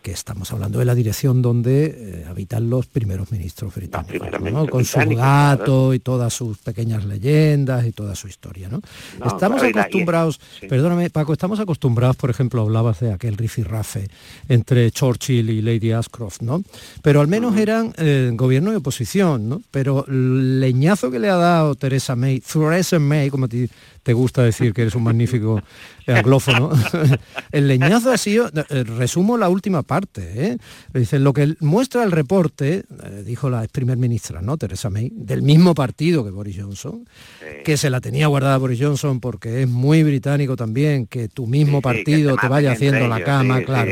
[0.02, 4.40] que estamos hablando de la dirección donde eh, habitan los primeros ministros británicos, ¿no?
[4.40, 8.68] ministros con su gato y todas sus pequeñas leyendas y toda su historia.
[8.68, 8.80] ¿no?
[9.20, 10.66] No, estamos acostumbrados, sí.
[10.66, 14.08] perdóname, Paco, estamos acostumbrados, por ejemplo, hablabas de aquel rifirrafe
[14.48, 16.64] entre Churchill y Lady Ashcroft, ¿no?
[17.02, 19.62] Pero al menos eran eh, gobierno y oposición, ¿no?
[19.70, 23.68] Pero el leñazo que le ha dado Teresa May, Theresa May, como te,
[24.06, 25.60] te gusta decir que eres un magnífico
[26.06, 26.70] anglófono,
[27.50, 30.58] el leñazo ha sido, eh, resumo la última parte, ¿eh?
[30.94, 34.56] Dice, lo que muestra el reporte, eh, dijo la ex primer ministra, ¿no?
[34.58, 37.08] Teresa May, del mismo partido que Boris Johnson,
[37.64, 41.78] que se la tenía guardada Boris Johnson porque es muy británico también, que tu mismo
[41.78, 43.90] Sí, partido te vaya haciendo la cama, claro.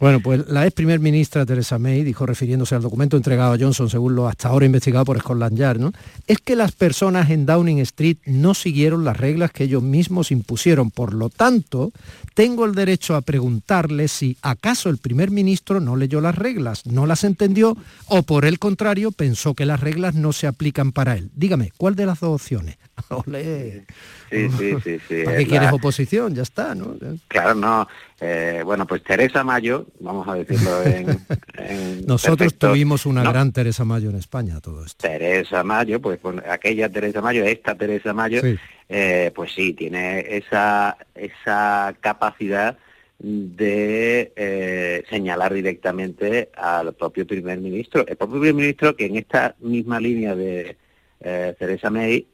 [0.00, 3.88] Bueno, pues la ex primer ministra Teresa May dijo, refiriéndose al documento entregado a Johnson,
[3.88, 5.92] según lo hasta ahora investigado por Scotland Yard, ¿no?
[6.26, 10.90] es que las personas en Downing Street no siguieron las reglas que ellos mismos impusieron.
[10.90, 11.92] Por lo tanto,
[12.34, 17.06] tengo el derecho a preguntarle si acaso el primer ministro no leyó las reglas, no
[17.06, 17.76] las entendió
[18.08, 21.30] o por el contrario pensó que las reglas no se aplican para él.
[21.34, 22.76] Dígame, ¿cuál de las dos opciones?
[23.08, 23.84] Olé.
[24.30, 25.22] Sí, sí, sí, sí.
[25.24, 26.34] ¿Para qué es quieres la- oposición?
[26.34, 26.96] Ya está, ¿no?
[27.28, 27.86] Claro, no.
[28.20, 31.18] Eh, bueno, pues Teresa Mayo, vamos a decirlo en...
[31.58, 35.06] en Nosotros perfecto- tuvimos una No, gran Teresa Mayo en España, todo esto.
[35.06, 38.56] Teresa Mayo, pues con aquella Teresa Mayo, esta Teresa Mayo, Sí.
[38.88, 42.76] Eh, pues sí, tiene esa, esa capacidad
[43.18, 48.06] de eh, señalar directamente al propio primer ministro.
[48.06, 50.76] El propio primer ministro que en esta misma línea de
[51.20, 52.26] eh, Teresa May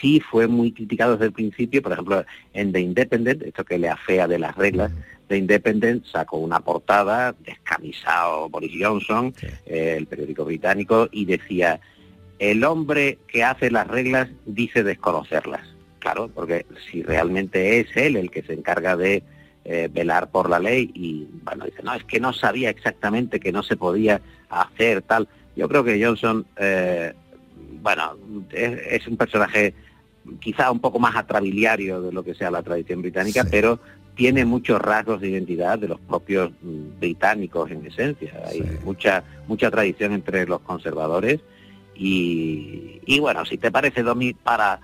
[0.00, 3.88] sí fue muy criticado desde el principio, por ejemplo, en The Independent, esto que le
[3.88, 4.92] afea de las reglas,
[5.28, 9.32] The Independent sacó una portada, descamisado Boris Johnson,
[9.66, 11.80] eh, el periódico británico, y decía,
[12.38, 15.71] el hombre que hace las reglas dice desconocerlas.
[16.02, 19.22] Claro, porque si realmente es él el que se encarga de
[19.64, 23.52] eh, velar por la ley y, bueno, dice, no, es que no sabía exactamente que
[23.52, 25.28] no se podía hacer tal.
[25.54, 27.12] Yo creo que Johnson, eh,
[27.80, 28.16] bueno,
[28.50, 29.74] es, es un personaje
[30.40, 33.78] quizá un poco más atrabiliario de lo que sea la tradición británica, pero
[34.16, 38.42] tiene muchos rasgos de identidad de los propios mm, británicos en esencia.
[38.44, 41.38] Hay mucha mucha tradición entre los conservadores
[41.94, 44.80] y, y bueno, si te parece, Domi, para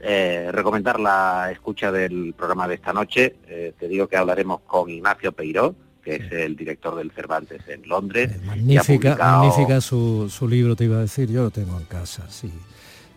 [0.00, 4.88] eh, recomendar la escucha del programa de esta noche, eh, te digo que hablaremos con
[4.90, 8.30] Ignacio Peiró, que es el director del Cervantes en Londres.
[8.42, 11.84] ha Magnífica, publicado magnífica su, su libro, te iba a decir, yo lo tengo en
[11.84, 12.50] casa, sí.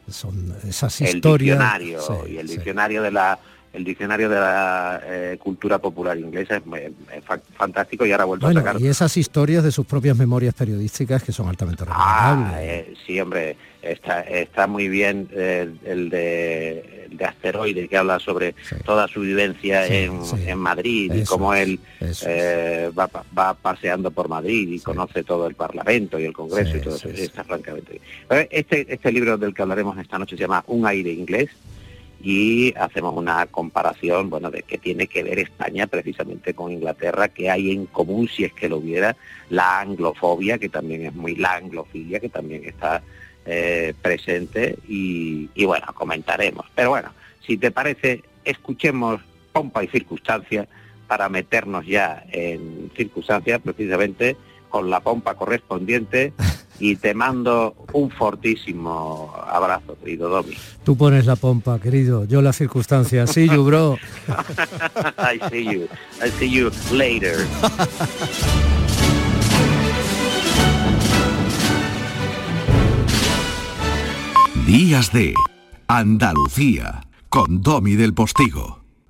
[0.09, 1.57] Son esas el historias.
[1.57, 2.55] diccionario sí, y el sí.
[2.55, 3.39] diccionario de la
[3.73, 6.63] el diccionario de la eh, cultura popular inglesa es,
[7.17, 9.85] es fa- fantástico y ahora ha vuelto a Bueno, sacar y esas historias de sus
[9.85, 12.87] propias memorias periodísticas que son altamente Ah, recomendables.
[12.89, 18.19] eh, sí, hombre, está, está muy bien eh, el, de, el de Asteroide, que habla
[18.19, 18.53] sobre
[18.85, 20.35] toda su vivencia Sí, en, sí.
[20.45, 21.79] en Madrid y cómo él
[22.97, 26.95] va, va paseando por Madrid y conoce todo el Parlamento y el Congreso y todo
[26.95, 27.09] eso.
[27.09, 27.99] Está francamente
[28.51, 31.49] Este, este libro del que hablaremos esta noche se llama Un aire inglés
[32.23, 37.49] y hacemos una comparación, bueno, de qué tiene que ver España precisamente con Inglaterra, qué
[37.49, 39.17] hay en común si es que lo hubiera,
[39.49, 43.03] la anglofobia, que también es muy la anglofilia, que también está
[43.45, 46.65] eh, presente y, y bueno, comentaremos.
[46.73, 47.11] Pero bueno,
[47.45, 49.19] si te parece, escuchemos
[49.51, 50.65] pompa y circunstancia
[51.07, 54.37] para meternos ya en circunstancias precisamente
[54.69, 56.31] con la pompa correspondiente
[56.79, 60.55] y te mando un fortísimo abrazo, querido Domi.
[60.83, 63.31] Tú pones la pompa, querido, yo las circunstancias.
[63.31, 63.97] Sí, you, bro.
[65.17, 65.87] I see you.
[66.21, 67.37] I see you later.
[74.65, 75.33] Días de
[75.87, 78.82] Andalucía con Domi del Postigo.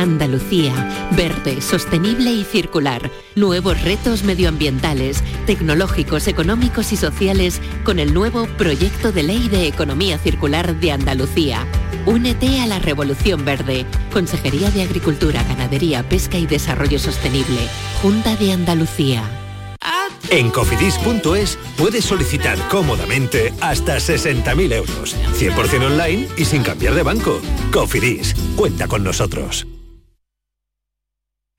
[0.00, 3.10] Andalucía, verde, sostenible y circular.
[3.34, 10.16] Nuevos retos medioambientales, tecnológicos, económicos y sociales con el nuevo Proyecto de Ley de Economía
[10.16, 11.66] Circular de Andalucía.
[12.06, 13.84] Únete a la Revolución Verde.
[14.10, 17.60] Consejería de Agricultura, Ganadería, Pesca y Desarrollo Sostenible.
[18.00, 19.22] Junta de Andalucía.
[20.30, 25.14] En cofidis.es puedes solicitar cómodamente hasta 60.000 euros.
[25.34, 27.38] 100% online y sin cambiar de banco.
[27.70, 29.66] Cofidis, cuenta con nosotros.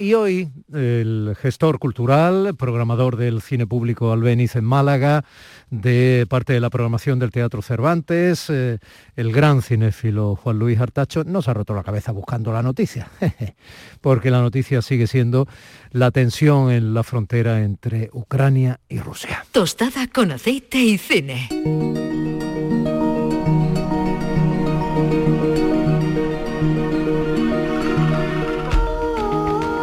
[0.00, 5.24] Y hoy el gestor cultural, programador del cine público Albeniz en Málaga,
[5.70, 8.78] de parte de la programación del Teatro Cervantes, eh,
[9.16, 13.10] el gran cinéfilo Juan Luis Artacho, nos ha roto la cabeza buscando la noticia,
[14.00, 15.48] porque la noticia sigue siendo
[15.90, 19.44] la tensión en la frontera entre Ucrania y Rusia.
[19.50, 22.37] Tostada con aceite y cine.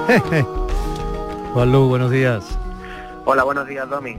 [1.53, 2.57] Juan Luis, buenos días.
[3.25, 4.17] Hola, buenos días, Domi.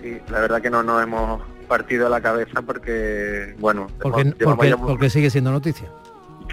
[0.00, 5.50] Sí, la verdad que no nos hemos partido la cabeza porque, bueno, Porque, sigue siendo
[5.52, 5.88] noticia.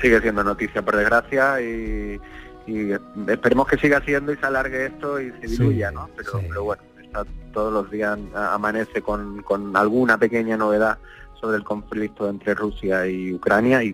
[0.02, 2.20] sigue siendo noticia, por desgracia, y,
[2.68, 2.92] y
[3.28, 6.10] esperemos que siga siendo y se alargue esto y se Sí, diluya, ¿no?
[6.16, 10.98] Pero, pero bueno, está, todos los días amanece con, con alguna pequeña novedad
[11.40, 13.94] sobre el conflicto entre Rusia y Ucrania y,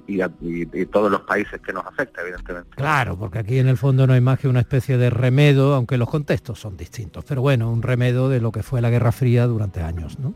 [0.91, 2.69] todos los países que nos afecta, evidentemente.
[2.75, 5.97] Claro, porque aquí en el fondo no hay más que una especie de remedo, aunque
[5.97, 9.45] los contextos son distintos, pero bueno, un remedo de lo que fue la Guerra Fría
[9.47, 10.33] durante años, ¿no?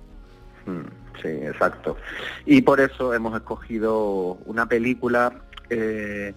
[0.66, 1.98] Mm, Sí, exacto.
[2.46, 5.34] Y por eso hemos escogido una película
[5.70, 6.34] eh,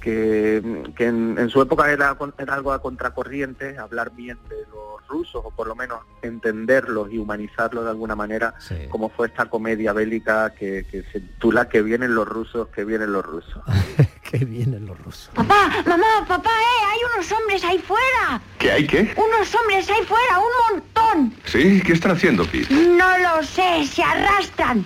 [0.00, 4.95] que, que en, en su época era, era algo a contracorriente, hablar bien de los
[5.08, 8.54] rusos, o por lo menos entenderlos y humanizarlos de alguna manera,
[8.90, 13.12] como fue esta comedia bélica que, que se titula Que vienen los rusos, que vienen
[13.12, 13.62] los rusos.
[14.30, 15.30] que vienen los rusos.
[15.34, 18.40] Papá, mamá, papá, eh, hay unos hombres ahí fuera.
[18.58, 19.14] ¿Qué hay qué?
[19.16, 21.34] Unos hombres ahí fuera, un montón.
[21.44, 21.82] ¿Sí?
[21.84, 22.72] ¿Qué están haciendo, Pete?
[22.74, 24.84] No lo sé, se arrastran.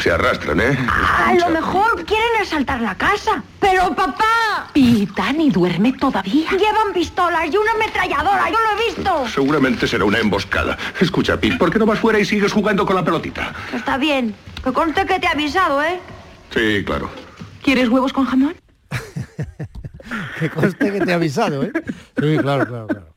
[0.00, 0.78] Se arrastran, ¿eh?
[0.88, 3.42] A lo mejor quieren asaltar la casa.
[3.60, 4.70] Pero papá.
[4.74, 6.50] ¿Y Dani duerme todavía?
[6.50, 9.28] Llevan pistolas y una ametralladora, yo lo he visto.
[9.54, 10.76] Seguramente será una emboscada.
[10.98, 13.54] Escucha, Pete, ¿por qué no vas fuera y sigues jugando con la pelotita?
[13.72, 14.34] Está bien.
[14.64, 16.00] Que conste que te he avisado, ¿eh?
[16.50, 17.08] Sí, claro.
[17.62, 18.56] ¿Quieres huevos con jamón?
[20.40, 21.70] que conste que te he avisado, ¿eh?
[22.20, 23.14] Sí, claro, claro, claro.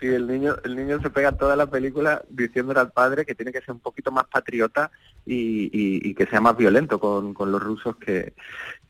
[0.00, 3.52] Sí, el niño, el niño se pega toda la película diciéndole al padre que tiene
[3.52, 4.90] que ser un poquito más patriota
[5.26, 8.34] y, y- y que sea más violento con, con los rusos que,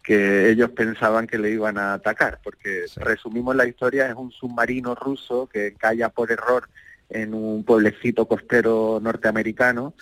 [0.02, 4.94] que ellos pensaban que le iban a atacar, porque resumimos la historia, es un submarino
[4.94, 6.68] ruso que calla por error
[7.08, 9.94] en un pueblecito costero norteamericano.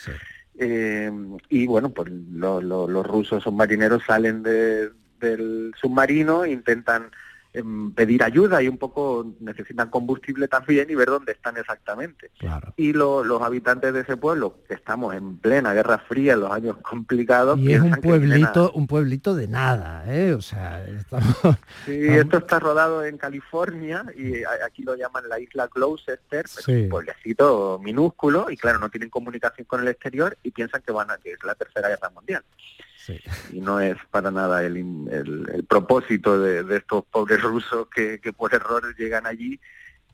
[0.58, 1.10] Eh,
[1.48, 4.90] y bueno, pues lo- lo- los rusos submarineros salen de-
[5.20, 7.10] del submarino, intentan
[7.94, 12.30] pedir ayuda y un poco necesitan combustible también y ver dónde están exactamente.
[12.76, 16.50] Y lo- los habitantes de ese pueblo, que estamos en plena Guerra Fría, en los
[16.50, 20.32] años complicados, Y es un pueblito, un pueblito de nada, ¿eh?
[20.32, 21.22] O sea, estamos...
[21.86, 26.64] Sí, esto está rodado en California y aquí lo llaman la isla Gloucester, pero es
[26.64, 26.72] Sí.
[26.84, 31.10] un pueblecito minúsculo y claro, no tienen comunicación con el exterior y piensan que van
[31.10, 32.42] a que es la tercera guerra mundial.
[33.52, 38.20] Y no es para nada el, el- el propósito de, de estos pobres rusos que,
[38.20, 39.58] que por error llegan allí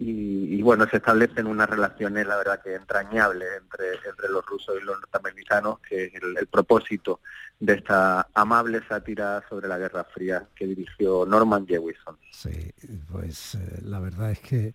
[0.00, 4.76] y, y, bueno, se establecen unas relaciones, la verdad que entrañables entre, entre los rusos
[4.80, 7.20] y los norteamericanos, que es el, el propósito
[7.58, 12.16] de esta amable sátira sobre la Guerra Fría que dirigió Norman Jewison.
[12.30, 12.70] Sí,
[13.10, 14.74] pues eh, la verdad es que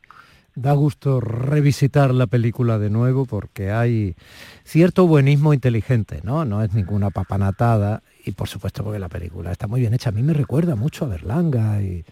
[0.56, 4.16] da gusto revisitar la película de nuevo porque hay
[4.64, 6.46] cierto buenismo inteligente, ¿no?
[6.46, 10.10] No es ninguna papanatada y por supuesto porque la película está muy bien hecha.
[10.10, 12.06] A mí me recuerda mucho a Berlanga y,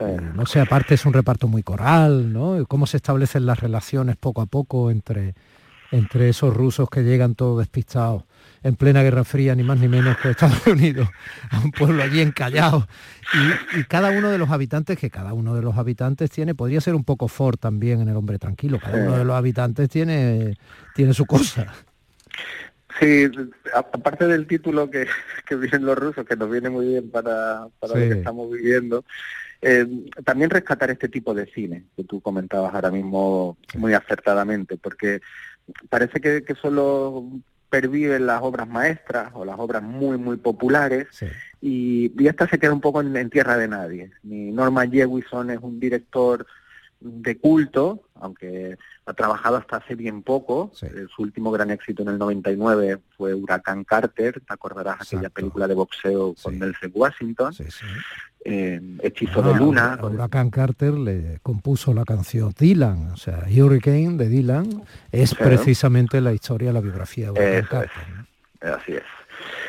[0.00, 2.60] y no sé, aparte es un reparto muy coral, ¿no?
[2.60, 5.34] Y cómo se establecen las relaciones poco a poco entre,
[5.90, 8.24] entre esos rusos que llegan todos despistados
[8.62, 11.08] en plena Guerra Fría, ni más ni menos que Estados Unidos,
[11.50, 12.86] a un pueblo allí encallado.
[13.74, 16.80] Y, y cada uno de los habitantes, que cada uno de los habitantes tiene, podría
[16.80, 20.56] ser un poco Ford también en El Hombre Tranquilo, cada uno de los habitantes tiene,
[20.94, 21.72] tiene su cosa.
[22.98, 23.30] Sí,
[23.74, 25.06] aparte del título que,
[25.46, 29.04] que vienen los rusos, que nos viene muy bien para, para lo que estamos viviendo,
[29.62, 29.86] eh,
[30.24, 35.20] también rescatar este tipo de cine que tú comentabas ahora mismo muy acertadamente, porque
[35.88, 37.26] parece que, que solo
[37.70, 41.06] perviven las obras maestras o las obras muy, muy populares
[41.60, 44.10] y, y esta se queda un poco en, en tierra de nadie.
[44.24, 46.46] Ni Norman Jewison es un director
[47.00, 50.70] de culto, aunque ha trabajado hasta hace bien poco.
[50.82, 55.66] Eh, Su último gran éxito en el 99 fue Huracán Carter, te acordarás aquella película
[55.66, 57.54] de boxeo con Nelson Washington.
[58.44, 63.16] Eh, Hechizo de Ah, Luna, a con- Huracán Carter le compuso la canción Dylan, o
[63.16, 64.82] sea, Hurricane de Dylan
[65.12, 67.90] es precisamente la historia, la biografía de Huracán Carter.
[68.62, 68.70] es.
[68.70, 69.02] Así es.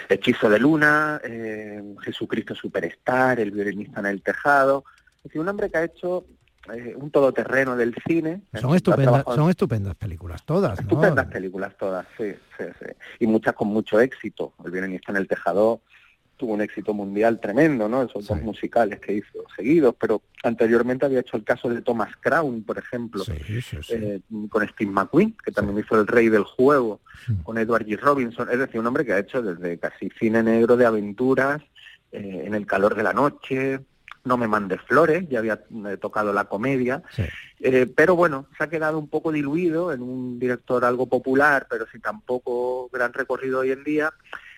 [0.09, 4.83] Hechizo de Luna, eh, Jesucristo Superstar, El violinista en el tejado.
[5.17, 6.25] Es decir, un hombre que ha hecho
[6.73, 8.41] eh, un todoterreno del cine.
[8.53, 10.81] Son estupendas, son estupendas películas todas, ¿no?
[10.81, 12.85] Estupendas películas todas, sí, sí, sí.
[13.19, 14.53] Y muchas con mucho éxito.
[14.63, 15.81] El violinista en el tejado
[16.41, 18.01] tuvo un éxito mundial tremendo, ¿no?
[18.01, 22.63] Esos dos musicales que hizo seguidos, pero anteriormente había hecho el caso de Thomas Crown,
[22.63, 26.99] por ejemplo, eh, con Steve McQueen, que también hizo El Rey del Juego,
[27.43, 27.99] con Edward G.
[27.99, 31.61] Robinson, es decir, un hombre que ha hecho desde casi cine negro de aventuras,
[32.11, 33.79] eh, En el calor de la noche,
[34.23, 37.01] No me mandes flores, ya había eh, tocado la comedia,
[37.59, 41.85] eh, pero bueno, se ha quedado un poco diluido en un director algo popular, pero
[41.91, 44.13] sin tampoco gran recorrido hoy en día.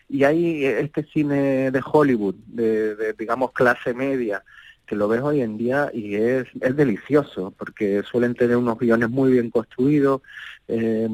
[0.09, 4.43] Y hay eh, este cine de Hollywood, de, de, digamos clase media,
[4.85, 9.09] que lo ves hoy en día y es, es delicioso, porque suelen tener unos guiones
[9.09, 10.21] muy bien construidos,
[10.67, 11.07] eh,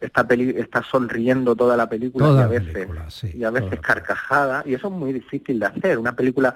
[0.00, 3.50] esta peli está sonriendo toda la película Toda y a veces, película, sí, y a
[3.50, 5.98] veces carcajada, y eso es muy difícil de hacer.
[5.98, 6.54] Una película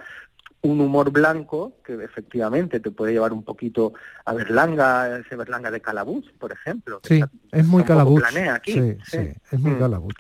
[0.63, 3.95] un humor blanco que efectivamente te puede llevar un poquito
[4.25, 7.01] a Berlanga, ese Berlanga de Calabuch, por ejemplo.
[7.03, 8.21] Sí, está- es muy calabuch.
[8.21, 9.17] planea aquí, Sí, sí.
[9.19, 9.79] sí, es muy Mm.
[9.81, 10.15] calabuch.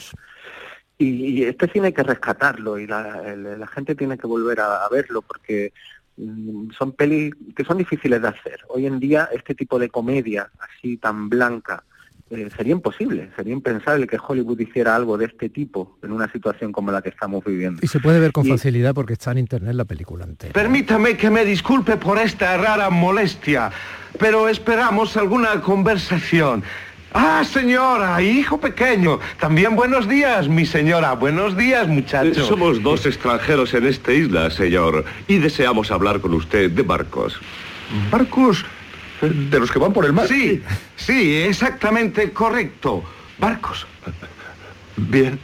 [0.99, 1.07] Y,
[1.41, 4.85] y este cine hay que rescatarlo y la, el- la gente tiene que volver a,
[4.85, 5.73] a verlo porque
[6.17, 8.61] mm, son pelis que son difíciles de hacer.
[8.69, 11.85] Hoy en día este tipo de comedia así tan blanca
[12.33, 16.73] eh, sería imposible, sería impensable que Hollywood hiciera algo de este tipo en una situación
[16.73, 17.81] como la que estamos viviendo.
[17.83, 20.53] Y se puede ver con Y- facilidad porque está en internet la película entera.
[20.53, 23.71] Permítame que me disculpe por esta rara molestia,
[24.19, 26.63] pero esperamos alguna conversación.
[27.15, 29.21] Ah, señora, hijo pequeño.
[29.39, 31.13] También buenos días, mi señora.
[31.13, 32.47] Buenos días, muchachos.
[32.47, 37.39] Somos dos extranjeros en esta isla, señor, y deseamos hablar con usted de barcos.
[38.11, 38.65] ¿Barcos?
[39.23, 40.27] De los que van por el mar.
[40.27, 40.63] Sí,
[40.97, 43.05] sí, exactamente correcto.
[43.39, 43.87] Barcos.
[44.97, 45.39] Bien.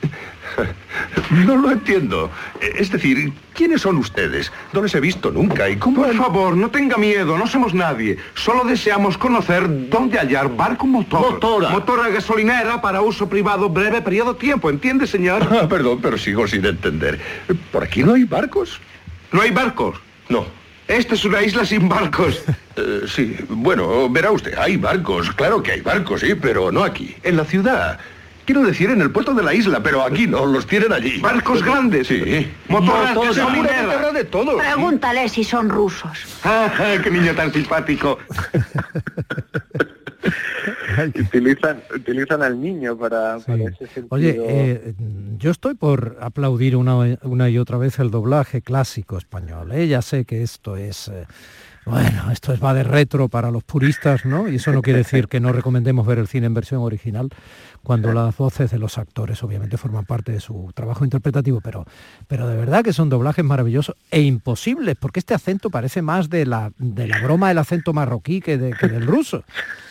[1.30, 2.30] No lo entiendo.
[2.60, 4.50] Es decir, ¿quiénes son ustedes?
[4.72, 6.02] No les he visto nunca y cómo...
[6.02, 8.18] Por favor, no tenga miedo, no somos nadie.
[8.34, 11.32] Solo deseamos conocer dónde hallar barco motor.
[11.32, 11.68] Motora.
[11.68, 15.46] Motora gasolinera para uso privado breve periodo de tiempo, ¿entiende, señor?
[15.50, 17.20] Ah, perdón, pero sigo sin entender.
[17.70, 18.80] ¿Por aquí no hay barcos?
[19.30, 20.00] ¿No hay barcos?
[20.28, 20.46] No.
[20.88, 22.42] Esta es una isla sin barcos.
[22.80, 27.16] Eh, sí, bueno, verá usted, hay barcos, claro que hay barcos, sí, pero no aquí,
[27.24, 27.98] en la ciudad.
[28.44, 31.18] Quiero decir, en el puerto de la isla, pero aquí no, los tienen allí.
[31.18, 32.06] ¿Barcos grandes?
[32.06, 32.48] Sí.
[32.68, 33.16] Motoras
[34.14, 34.58] de todo.
[34.58, 36.20] Pregúntale si son rusos.
[36.44, 36.70] Ah,
[37.02, 38.20] ¡Qué niño tan simpático!
[41.06, 44.08] utilizan, utilizan al niño para, para ese sentido.
[44.10, 44.94] Oye, eh,
[45.38, 49.72] yo estoy por aplaudir una, una y otra vez el doblaje clásico español.
[49.72, 49.88] ¿eh?
[49.88, 51.08] Ya sé que esto es...
[51.08, 51.26] eh,
[51.84, 54.46] bueno, esto es va de retro para los puristas, ¿no?
[54.46, 57.30] Y eso no quiere decir que no recomendemos ver el cine en versión original,
[57.88, 61.84] cuando las voces de los actores obviamente forman parte de su trabajo interpretativo, pero,
[62.26, 66.44] pero de verdad que son doblajes maravillosos e imposibles, porque este acento parece más de
[66.46, 69.42] la, de la broma del acento marroquí que, de- que del ruso.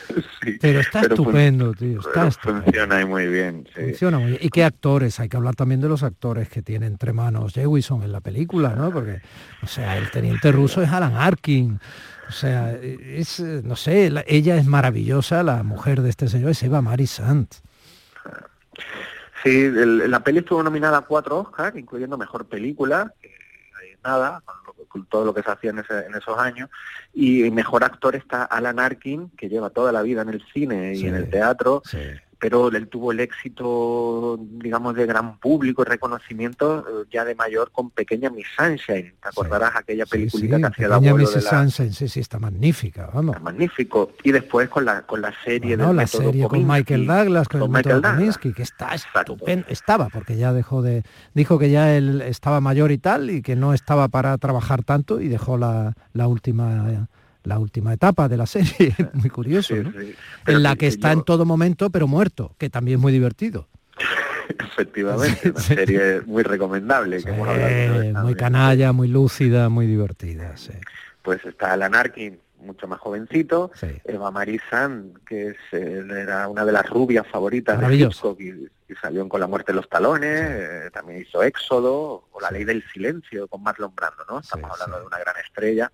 [0.61, 2.63] Pero está pero estupendo, tío, está estupendo.
[2.63, 3.67] funciona ahí muy bien.
[3.75, 3.81] sí.
[3.81, 4.39] Funciona muy bien.
[4.41, 5.19] ¿Y qué actores?
[5.19, 8.73] Hay que hablar también de los actores que tiene entre manos Jewison en la película,
[8.73, 8.89] ¿no?
[8.91, 9.19] Porque,
[9.63, 11.79] o sea, el teniente ruso es Alan Arkin.
[12.29, 16.63] O sea, es, no sé, la- ella es maravillosa, la mujer de este señor es
[16.63, 17.55] Eva Maris Sant.
[19.43, 24.41] Sí, el- la peli estuvo nominada a cuatro Oscars, incluyendo Mejor Película, que eh, nada,
[24.43, 26.69] con, lo- con todo lo que se hacía en, ese- en esos años,
[27.13, 31.07] y Mejor Actor está Alan Arkin, que lleva toda la vida en el cine y
[31.07, 31.81] en el teatro,
[32.39, 37.71] pero él tuvo el éxito, digamos, de gran público y reconocimiento eh, ya de mayor
[37.71, 39.13] con Pequeña Miss Sunshine.
[39.21, 41.49] ¿Te acordarás aquella peliculita Sí, que hacía el Pequeña de la...
[41.49, 43.41] Sunshine, sí, sí, está magnífica, vamos.
[43.41, 44.11] Magnífico.
[44.23, 46.67] Y después con la, con la serie No, del la método serie con.
[46.67, 48.01] Michael Douglas, con, Con el Michael.
[48.01, 52.91] Kominsky, que está estupendo, estaba, porque ya dejó de, dijo que ya él estaba mayor
[52.91, 57.07] y tal, y que no estaba para trabajar tanto, y dejó la, la última
[57.47, 61.45] la última etapa de la serie, muy curioso, en la que- está yo- en todo
[61.45, 63.67] momento, pero muerto, que también es muy divertido.
[64.59, 67.23] Efectivamente, una serie muy recomendable.
[67.23, 70.71] que hemos muy canalla, muy lúcida, muy divertida, sí.
[71.21, 73.71] Pues está Alan Arkin, mucho más jovencito,
[74.05, 77.95] Eva Marie Sand, que es, era una de las rubias favoritas de.
[77.95, 78.49] Hitchcock y,
[78.89, 82.63] y salió Con la muerte en los talones, eh, también hizo Éxodo o La ley
[82.63, 84.39] del silencio con Marlon Brando, ¿no?
[84.39, 85.91] Estamos hablando de una gran estrella.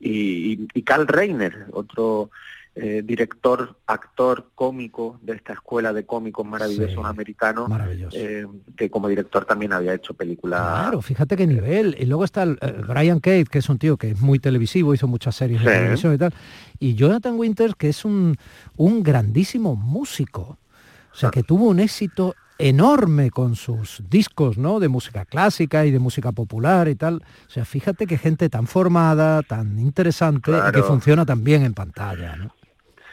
[0.00, 2.30] Y, y- Carl Reiner, otro
[2.74, 7.68] eh, director, actor, cómico de esta escuela de cómicos maravillosos americanos,
[8.12, 8.46] eh,
[8.76, 11.96] que como director también había hecho películas Claro, fíjate qué nivel.
[11.98, 14.94] Y luego está el, eh, Brian Cade, que es un tío que es muy televisivo,
[14.94, 15.76] hizo muchas series de Sí.
[15.76, 16.32] televisión y tal.
[16.78, 18.36] Y Jonathan Winters, que es un,
[18.76, 20.58] un grandísimo músico.
[21.12, 24.80] O sea, que tuvo un éxito enorme con sus discos, ¿no?
[24.80, 27.22] De música clásica y de música popular y tal.
[27.46, 31.74] O sea, fíjate qué gente tan formada, tan interesante y que funciona tan bien en
[31.74, 32.57] pantalla, ¿no?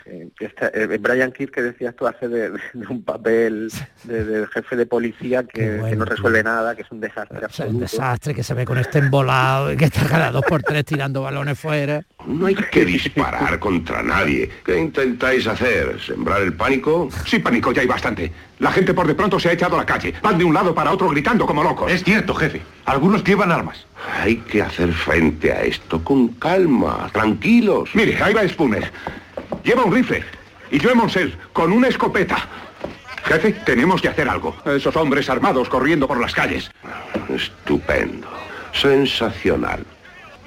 [0.07, 3.71] Eh, esta- eh, Brian Keith que decías tú hace de, de un papel
[4.03, 7.41] de, de jefe de policía que, que no resuelve nada, que es un desastre Es
[7.41, 7.79] un absoluto.
[7.79, 11.23] desastre que se ve con este embolado y que está cada dos por tres tirando
[11.23, 12.03] balones fuera.
[12.27, 14.47] No hay que disparar contra nadie.
[14.63, 15.99] ¿Qué intentáis hacer?
[15.99, 17.09] ¿Sembrar el pánico?
[17.25, 18.31] Sí, pánico, ya hay bastante.
[18.59, 20.13] La gente por de pronto se ha echado a la calle.
[20.21, 21.91] Van de un lado para otro gritando como locos.
[21.91, 22.61] Es cierto, jefe.
[22.85, 23.85] Algunos llevan armas.
[24.21, 27.89] Hay que hacer frente a esto con calma, tranquilos.
[27.95, 28.91] Mire, ahí va Spooner.
[29.63, 30.23] Lleva un rifle.
[30.71, 32.37] Y yo en Monsel, con una escopeta.
[33.23, 34.55] Jefe, tenemos que hacer algo.
[34.65, 36.69] Esos hombres armados corriendo por las calles.
[37.29, 38.27] Estupendo.
[38.71, 39.85] Sensacional.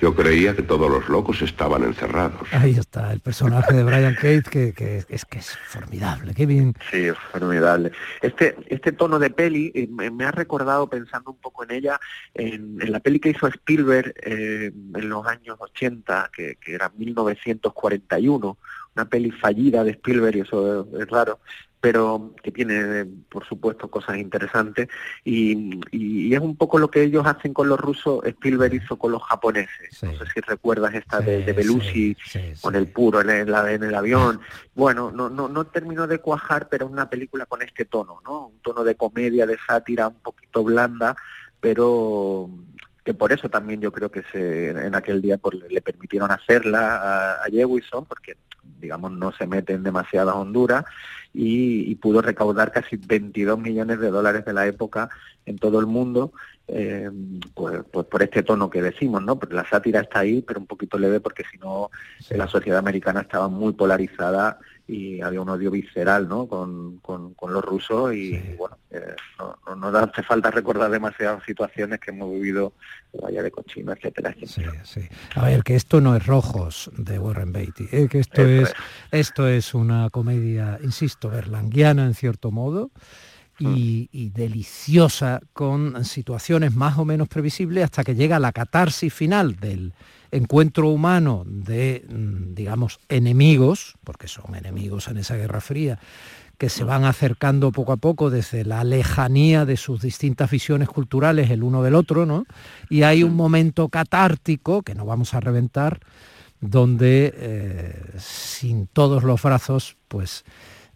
[0.01, 2.47] Yo creía que todos los locos estaban encerrados.
[2.53, 6.75] Ahí está, el personaje de Brian Cage, que, que es que es formidable, qué bien.
[6.89, 7.91] Sí, es formidable.
[8.23, 11.99] Este, este tono de peli eh, me, me ha recordado, pensando un poco en ella,
[12.33, 16.93] en, en la peli que hizo Spielberg eh, en los años 80, que, que era
[16.97, 18.57] 1941,
[18.99, 21.39] una peli fallida de Spielberg, y eso es, es raro,
[21.81, 24.89] pero que tiene, por supuesto, cosas interesantes.
[25.25, 28.97] Y, y- y es un poco lo que ellos hacen con los rusos, Spielberg hizo
[28.99, 30.03] con los japoneses.
[30.03, 32.17] No sé si recuerdas esta de, de Belushi,
[32.61, 34.41] con el puro en el, en el avión.
[34.75, 38.49] Bueno, no, no, no terminó de cuajar, pero es una película con este tono, ¿no?
[38.49, 41.15] Un tono de comedia, de sátira, un poquito blanda,
[41.61, 42.51] pero
[43.09, 46.97] que por eso también yo creo que se, en aquel día pues, le permitieron hacerla
[46.97, 48.37] a, a Jewison, porque
[48.79, 50.85] digamos no se mete en demasiadas honduras
[51.33, 55.09] y, y pudo recaudar casi 22 millones de dólares de la época
[55.47, 56.35] en todo el mundo,
[56.67, 57.09] eh,
[57.55, 59.39] pues, pues por este tono que decimos, ¿no?
[59.39, 61.89] Porque la sátira está ahí, pero un poquito leve porque si no
[62.29, 64.59] eh, la sociedad americana estaba muy polarizada
[64.89, 66.47] y había un odio visceral ¿no?
[66.47, 72.01] con, con, los rusos y, bueno, eh, no, no, no, hace falta recordar demasiadas situaciones
[72.01, 72.73] que hemos vivido
[73.13, 74.83] en Valle de Cochino, etcétera, etcétera.
[74.85, 75.09] Sí, sí.
[75.35, 78.75] A ver, que esto no es Rojos de Warren Beatty, eh, que esto es,
[79.11, 82.91] esto es una comedia, insisto, berlanguiana en cierto modo,
[83.59, 83.75] mm.
[83.77, 89.57] y, y, deliciosa con situaciones más o menos previsibles hasta que llega la catarsis final
[89.57, 89.93] del
[90.31, 95.99] encuentro humano de, mm, digamos, enemigos, porque son enemigos en esa Guerra Fría,
[96.59, 101.51] que se van acercando poco a poco desde la lejanía de sus distintas visiones culturales
[101.51, 102.47] el uno del otro, ¿no?
[102.91, 106.01] Y hay un momento catártico, que no vamos a reventar,
[106.61, 110.45] donde eh, sin todos los brazos, pues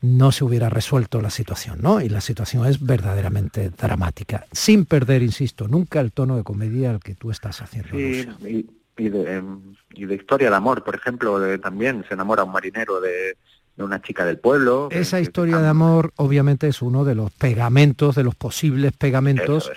[0.01, 2.01] no se hubiera resuelto la situación, ¿no?
[2.01, 6.99] Y la situación es verdaderamente dramática, sin perder, insisto, nunca el tono de comedia al
[6.99, 7.97] que tú estás haciendo
[9.03, 13.01] y de, em, y de historia de amor, por ejemplo, también se enamora un marinero
[13.01, 13.37] de,
[13.79, 14.89] una chica del pueblo.
[14.93, 19.73] Esa historia de amor obviamente es uno de los pegamentos, de los posibles pegamentos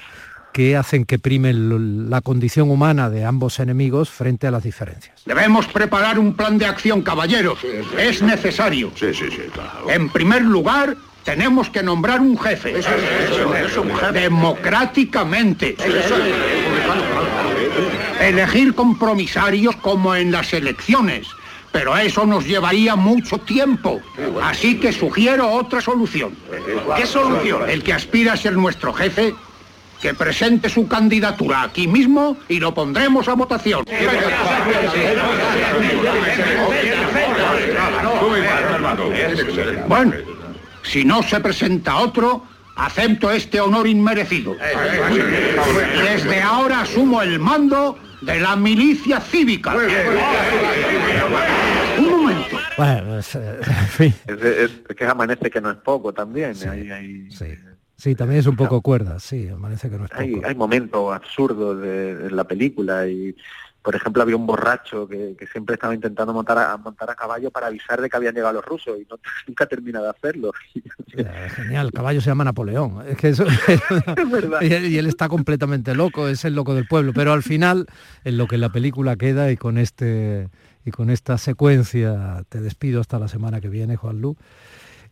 [0.53, 5.23] que hacen que prime la condición humana de ambos enemigos frente a las diferencias.
[5.25, 7.59] Debemos preparar un plan de acción, caballeros.
[7.97, 8.91] es necesario.
[8.95, 9.41] Sí, sí, sí,
[9.89, 12.75] En primer lugar, tenemos que nombrar un jefe.
[14.13, 15.75] Democráticamente.
[18.21, 21.27] Elegir compromisarios como en las elecciones.
[21.71, 23.99] Pero eso nos llevaría mucho tiempo.
[24.41, 26.33] Así que sugiero otra solución.
[26.95, 27.69] ¿Qué solución?
[27.69, 29.35] El que aspira a ser nuestro jefe,
[30.01, 33.83] que presente su candidatura aquí mismo y lo pondremos a votación.
[39.87, 40.13] Bueno,
[40.83, 42.43] si no se presenta otro,
[42.75, 44.55] acepto este honor inmerecido.
[46.03, 49.75] Desde ahora asumo el mando de la milicia cívica.
[51.97, 52.57] Un momento.
[52.77, 53.59] Bueno, es, eh,
[53.97, 56.55] es, que amanece que no es poco también.
[56.55, 56.67] Sí,
[57.95, 58.15] sí.
[58.15, 60.21] también es un poco cuerda, sí, amanece que no es poco.
[60.21, 63.35] Hay, hay momentos absurdos de, de, la película y
[63.85, 67.67] por ejemplo, había un borracho que, siempre estaba intentando montar a, montar a caballo para
[67.67, 69.07] avisar de que habían llegado los rusos y
[69.47, 70.51] nunca termina de hacerlo.
[71.55, 73.07] genial, el caballo se llama Napoleón.
[73.07, 74.59] Es que eso, es verdad.
[74.63, 77.13] Y, él está completamente loco, es el loco del pueblo.
[77.13, 77.85] Pero al final,
[78.23, 80.49] en lo que la película queda y con este
[80.83, 84.35] y con esta secuencia, te despido hasta la semana que viene, Juan Lu,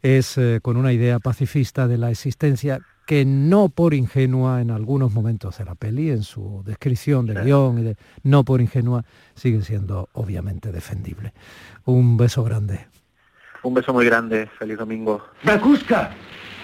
[0.01, 5.11] es eh, con una idea pacifista de la existencia que no por ingenua en algunos
[5.11, 9.03] momentos de la peli, en su descripción de guion, y de, no por ingenua,
[9.35, 11.33] sigue siendo obviamente defendible.
[11.85, 12.87] Un beso grande.
[13.63, 14.47] Un beso muy grande.
[14.57, 15.21] Feliz domingo.
[15.43, 16.11] ¡Bracusca!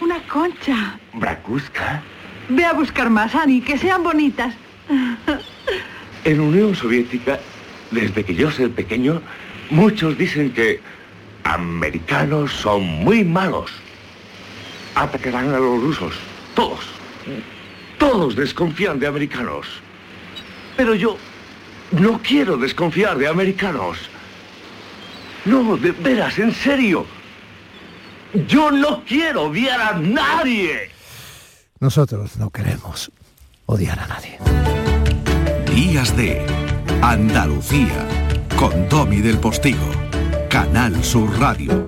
[0.01, 0.99] Una concha.
[1.13, 2.01] ¿Bracusca?
[2.49, 4.55] Ve a buscar más, Ani, que sean bonitas.
[6.23, 7.39] En Unión Soviética,
[7.91, 9.21] desde que yo soy pequeño,
[9.69, 10.79] muchos dicen que
[11.43, 13.71] americanos son muy malos.
[14.95, 16.28] Atacarán a los rusos.
[16.59, 16.85] Todos.
[17.97, 19.65] Todos desconfían de americanos.
[20.75, 21.15] Pero yo
[21.91, 23.97] no quiero desconfiar de americanos.
[25.45, 27.05] No, de veras, en serio.
[28.45, 30.91] Yo no quiero odiar a nadie.
[31.79, 33.09] Nosotros no queremos
[33.65, 34.37] odiar a nadie.
[35.73, 36.45] Días de
[37.01, 38.05] Andalucía
[38.57, 39.89] con Domi del Postigo,
[40.49, 41.87] Canal Sur Radio.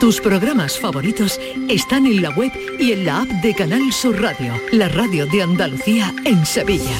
[0.00, 1.38] Tus programas favoritos
[1.68, 5.42] están en la web y en la app de Canal Sur Radio, la radio de
[5.42, 6.98] Andalucía en Sevilla.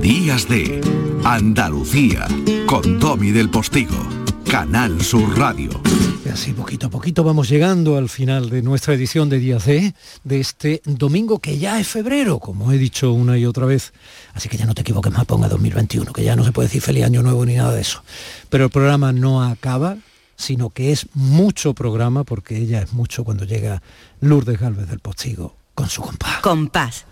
[0.00, 0.80] Días de
[1.22, 2.26] Andalucía
[2.64, 4.23] con Domi del Postigo,
[4.54, 5.82] Canal Sur Radio.
[6.24, 9.94] Y así poquito a poquito vamos llegando al final de nuestra edición de Días de,
[10.22, 13.92] de este domingo que ya es febrero, como he dicho una y otra vez.
[14.32, 16.82] Así que ya no te equivoques más, ponga 2021, que ya no se puede decir
[16.82, 18.04] feliz año nuevo ni nada de eso.
[18.48, 19.96] Pero el programa no acaba,
[20.36, 23.82] sino que es mucho programa, porque ella es mucho cuando llega
[24.20, 26.38] Lourdes Galvez del Postigo con su compás.
[26.42, 27.06] Compás.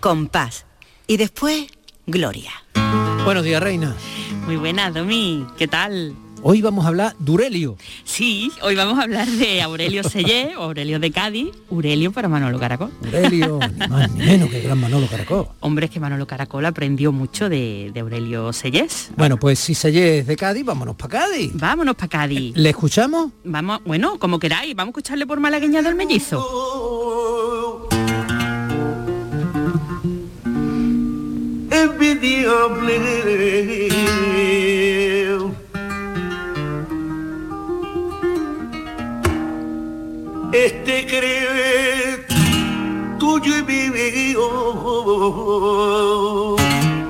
[0.00, 0.64] Compás.
[1.06, 1.66] Y después,
[2.06, 2.50] Gloria.
[3.24, 3.94] Buenos días, Reina.
[4.46, 5.46] Muy buenas, Domi.
[5.58, 6.14] ¿Qué tal?
[6.42, 7.76] Hoy vamos a hablar de Aurelio.
[8.04, 12.90] Sí, hoy vamos a hablar de Aurelio Sellé, Aurelio de Cádiz, Aurelio para Manolo Caracol.
[13.02, 15.48] Aurelio, ni más ni menos que el gran Manolo Caracol.
[15.60, 19.10] Hombre, es que Manolo Caracol aprendió mucho de, de Aurelio Sellés.
[19.16, 21.52] Bueno, pues si Sellé es de Cádiz, vámonos para Cádiz.
[21.54, 22.54] Vámonos para Cádiz.
[22.56, 23.32] ¿Le escuchamos?
[23.44, 27.33] Vamos, bueno, como queráis, vamos a escucharle por Malagueña del Mellizo.
[40.52, 42.26] Este cree
[43.18, 44.48] tuyo y mío.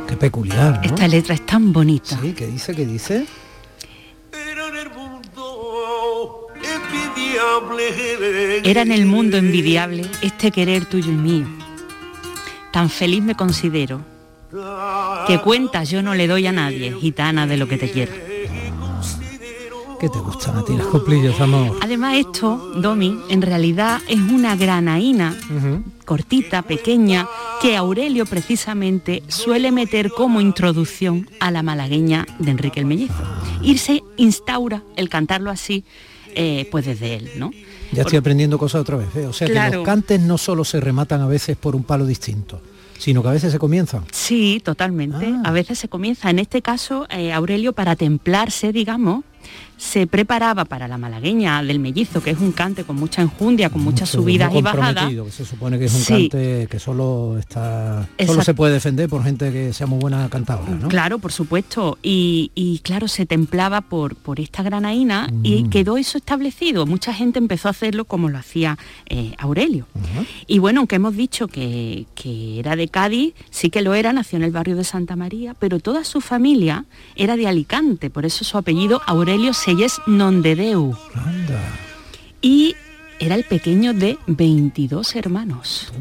[0.06, 0.82] Qué peculiar, ¿no?
[0.82, 2.16] Esta letra es tan bonita.
[2.22, 2.74] Sí, ¿qué dice?
[2.74, 3.26] ¿Qué dice?
[8.62, 11.46] Era en el mundo envidiable este querer tuyo y mío.
[12.70, 14.13] Tan feliz me considero
[15.26, 18.12] que cuentas yo no le doy a nadie, gitana de lo que te quiero.
[20.00, 20.74] ¿Qué te gustan a ti
[21.40, 21.78] amor?
[21.80, 25.34] Además esto, Domi, en realidad es una granaína
[26.04, 27.26] cortita, pequeña,
[27.62, 33.14] que Aurelio precisamente suele meter como introducción a la malagueña de Enrique el Mellizo.
[33.62, 35.84] Irse instaura el cantarlo así,
[36.34, 37.50] eh, pues desde él, ¿no?
[37.92, 39.26] Ya estoy aprendiendo cosas otra vez, ¿eh?
[39.26, 42.60] O sea que los cantes no solo se rematan a veces por un palo distinto,
[42.98, 44.04] sino que a veces se comienzan.
[44.12, 45.34] Sí, totalmente.
[45.44, 46.30] A veces se comienza.
[46.30, 49.24] En este caso, eh, Aurelio, para templarse, digamos,
[49.84, 53.82] se preparaba para la malagueña del mellizo, que es un cante con mucha enjundia, con
[53.82, 55.12] muchas subidas y bajadas.
[55.30, 56.28] se supone que es un Sí.
[56.30, 60.70] cante que solo está solo se puede defender por gente que sea muy buena cantadora,
[60.74, 60.88] ¿no?
[60.88, 61.98] Claro, por supuesto.
[62.02, 65.40] Y, y, claro, se templaba por, por esta granaína Mm.
[65.44, 66.86] y quedó eso establecido.
[66.86, 68.78] Mucha gente empezó a hacerlo como lo hacía
[69.10, 69.86] eh, Aurelio.
[70.46, 74.38] Y bueno, aunque hemos dicho que, que era de Cádiz, sí que lo era, nació
[74.38, 76.84] en el barrio de Santa María, pero toda su familia
[77.16, 80.94] era de Alicante, por eso su apellido Aurelio Selles Nondedeu.
[82.40, 82.76] Y
[83.18, 85.92] era el pequeño de 22 hermanos.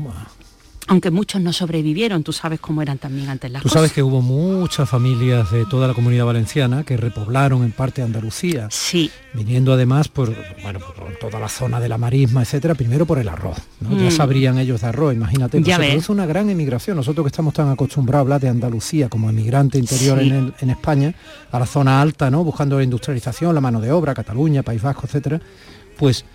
[0.88, 3.80] Aunque muchos no sobrevivieron, tú sabes cómo eran también antes las Tú cosas.
[3.80, 8.68] sabes que hubo muchas familias de toda la comunidad valenciana que repoblaron en parte Andalucía.
[8.70, 9.10] Sí.
[9.34, 13.30] Viniendo además por, bueno, por toda la zona de la marisma, etcétera, primero por el
[13.30, 13.58] arroz.
[13.80, 13.98] ¿no?
[13.98, 14.12] Ya Mm.
[14.12, 15.62] sabrían ellos de arroz, imagínate.
[15.64, 16.98] Ya se produce una gran emigración.
[16.98, 20.28] Nosotros que estamos tan acostumbrados a hablar de Andalucía como emigrante interior Sí.
[20.28, 21.16] en, el- en España,
[21.52, 22.44] a la zona alta, ¿no?
[22.44, 25.40] Buscando la industrialización, la mano de obra, Cataluña, País Vasco, etcétera,
[25.98, 26.26] pues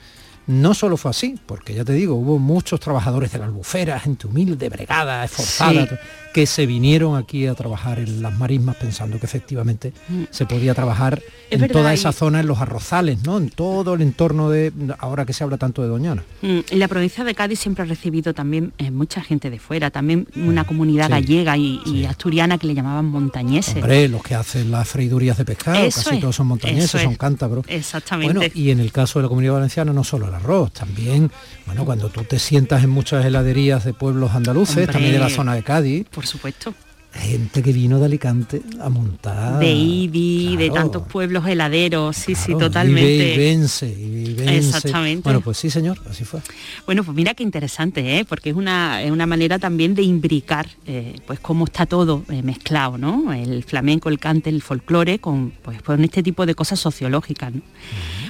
[0.48, 4.26] no solo fue así, porque ya te digo, hubo muchos trabajadores de la albufera, gente
[4.26, 5.94] humilde, bregada, esforzada, Sí.
[6.34, 9.92] que se vinieron aquí a trabajar en las marismas pensando que efectivamente
[10.30, 11.20] se podía trabajar
[11.50, 13.38] Es en verdad, toda y- esa zona, en los arrozales, ¿no?
[13.38, 16.22] En todo el entorno de, ahora que se habla tanto de Doñana.
[16.42, 19.90] Mm, y La provincia de Cádiz siempre ha recibido también eh, mucha gente de fuera,
[19.90, 23.76] también una comunidad Sí, gallega y, y asturiana que le llamaban montañeses.
[23.76, 26.98] Hombre, los que hacen las freidurías de pescado, Eso casi es, todos son montañeses, eso
[26.98, 27.64] son cántabros.
[27.68, 28.32] Exactamente.
[28.34, 31.30] Bueno, y en el caso de la comunidad valenciana no solo el arroz, también,
[31.66, 35.30] bueno, cuando tú te sientas en muchas heladerías de pueblos andaluces, Hombre, también de la
[35.30, 36.74] zona de Cádiz, Por supuesto.
[37.12, 39.58] gente que vino de Alicante a montar.
[39.58, 43.02] de Ibi, de tantos pueblos heladeros, sí, sí, Claro, totalmente.
[43.02, 44.56] Vive y vence, y vence.
[44.58, 45.22] Exactamente.
[45.24, 46.40] Bueno, pues sí, señor, así fue.
[46.86, 48.24] Bueno, pues mira qué interesante, ¿eh?
[48.24, 52.42] porque es una, es una manera también de imbricar eh, pues cómo está todo eh,
[52.42, 53.32] mezclado, ¿no?
[53.32, 57.52] El flamenco, el cante, el folclore, con, pues, con este tipo de cosas sociológicas.
[57.52, 57.62] ¿no?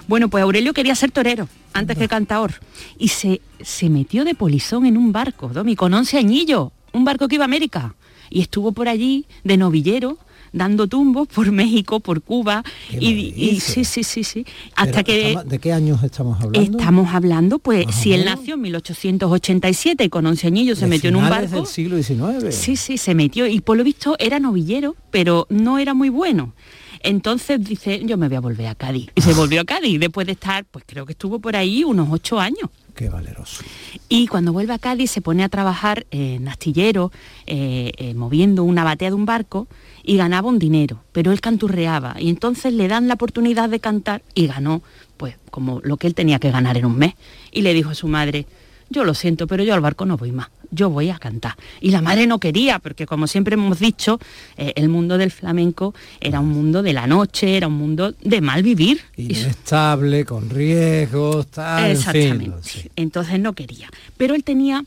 [0.09, 2.55] Bueno, pues Aurelio quería ser torero antes que cantador
[2.99, 7.29] y se, se metió de polizón en un barco, Domi, con 11 añillos, un barco
[7.29, 7.95] que iba a América
[8.31, 10.19] y estuvo por allí de novillero
[10.51, 15.29] dando tumbos por México, por Cuba, y, y sí, sí, sí, sí, hasta Pero que...
[15.29, 16.79] estamos- ¿De qué años estamos hablando?
[16.79, 21.11] Estamos hablando, pues, Más si él nació en 1887 y con 11 añillos se metió
[21.11, 21.55] en un barco.
[21.57, 22.55] del siglo XIX.
[22.55, 26.55] Sí, sí, se metió y por lo visto era novillero, pero no era muy bueno.
[27.03, 29.11] Entonces dice, yo me voy a volver a Cádiz.
[29.15, 32.09] Y se volvió a Cádiz después de estar, pues creo que estuvo por ahí unos
[32.11, 32.71] ocho años.
[32.95, 33.63] Qué valeroso.
[34.09, 37.13] Y cuando vuelve a Cádiz se pone a trabajar en astillero,
[37.47, 39.69] eh, eh, moviendo una batea de un barco
[40.03, 42.17] y ganaba un dinero, pero él canturreaba.
[42.19, 44.83] Y entonces le dan la oportunidad de cantar y ganó,
[45.17, 47.15] pues como lo que él tenía que ganar en un mes.
[47.53, 48.47] Y le dijo a su madre,
[48.91, 51.55] yo lo siento, pero yo al barco no voy más, yo voy a cantar.
[51.81, 54.19] Y la madre no quería, porque como siempre hemos dicho,
[54.57, 58.41] eh, el mundo del flamenco era un mundo de la noche, era un mundo de
[58.41, 59.01] mal vivir.
[59.17, 62.91] Inestable, con riesgos, tal, en fin, Exactamente.
[62.97, 63.89] Entonces no quería.
[64.17, 64.85] Pero él tenía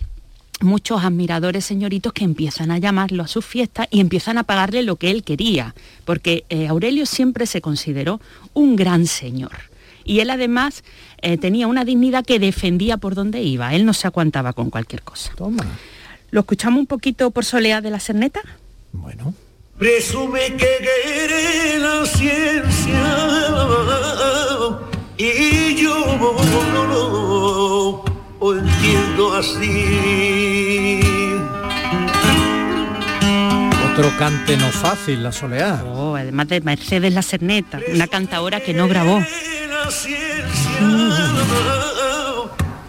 [0.62, 4.96] muchos admiradores señoritos que empiezan a llamarlo a sus fiestas y empiezan a pagarle lo
[4.96, 5.76] que él quería,
[6.06, 8.22] porque eh, Aurelio siempre se consideró
[8.54, 9.71] un gran señor.
[10.04, 10.84] Y él además
[11.22, 15.02] eh, tenía una dignidad que defendía por donde iba, él no se aguantaba con cualquier
[15.02, 15.32] cosa.
[15.36, 15.66] Toma.
[16.32, 18.42] ¿Lo escuchamos un poquito por Soleá de la Cerneta?
[19.78, 20.68] Presume que
[21.24, 23.02] eres la ciencia
[25.18, 25.96] y yo
[28.40, 30.92] lo entiendo así.
[34.02, 35.84] Otro cante no fácil, la soleá.
[35.86, 39.20] Oh, además de Mercedes La Cerneta, una cantadora que no grabó.
[39.20, 40.42] La ciencia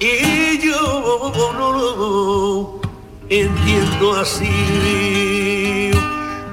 [0.00, 1.32] y yo
[1.76, 2.80] lo
[3.28, 5.90] entiendo así.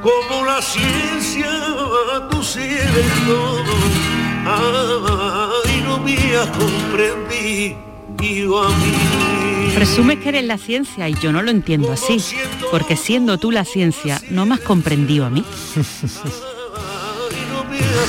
[0.02, 1.50] Como la ciencia
[2.44, 3.64] sabes todo.
[4.46, 9.39] Ay, no me has comprendido a mí.
[9.76, 12.18] Presumes que eres la ciencia y yo no lo entiendo así,
[12.72, 15.44] porque siendo tú la ciencia, no me has comprendido a mí.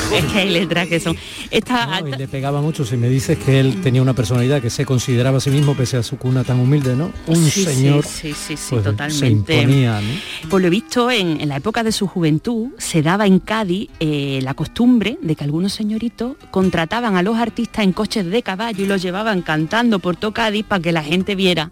[0.15, 1.17] es que hay letras que son...
[1.51, 4.71] Esta, No, y le pegaba mucho si me dices que él tenía una personalidad que
[4.71, 7.13] se consideraba a sí mismo pese a su cuna tan humilde, ¿no?
[7.27, 9.55] Un Sí, sí, señor sí, sí, sí, pues, se totalmente.
[9.57, 10.49] imponía, ¿no?
[10.49, 14.41] Por lo visto, en, en la época de su juventud, se daba en Cádiz eh,
[14.43, 18.87] la costumbre de que algunos señoritos contrataban a los artistas en coches de caballo y
[18.87, 21.71] los llevaban cantando por todo Cádiz para que la gente viera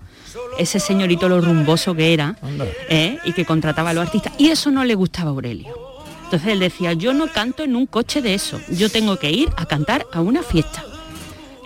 [0.59, 2.37] ese señorito lo rumboso que era
[2.89, 3.19] ¿eh?
[3.25, 4.33] y que contrataba a los artistas.
[4.39, 5.88] Y eso no le gustaba a Aurelio.
[6.29, 9.49] Entonces él decía, yo no canto en un coche de eso, yo tengo que ir
[9.57, 10.85] a cantar a una fiesta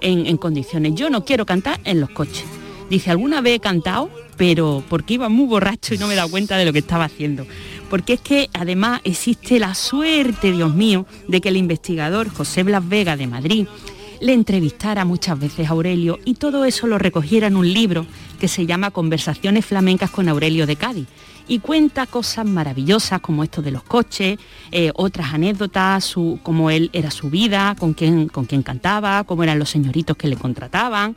[0.01, 0.95] en, condiciones.
[0.95, 2.45] Yo no quiero cantar en los coches.
[2.89, 6.57] Dice, alguna vez he cantado, pero porque iba muy borracho y no me dado cuenta
[6.59, 7.45] de lo que estaba haciendo.
[7.91, 12.89] Porque es que además existe la suerte, Dios mío, de que el investigador José Blas
[12.89, 13.67] Vega de Madrid
[14.21, 18.07] le entrevistara muchas veces a Aurelio y todo eso lo recogiera en un libro
[18.39, 21.09] que se llama Conversaciones flamencas con Aurelio de Cádiz.
[21.49, 24.38] Y cuenta cosas maravillosas como esto de los coches,
[24.70, 29.43] eh, otras anécdotas, su, cómo él era su vida, con quién, con quién cantaba, cómo
[29.43, 31.16] eran los señoritos que le contrataban.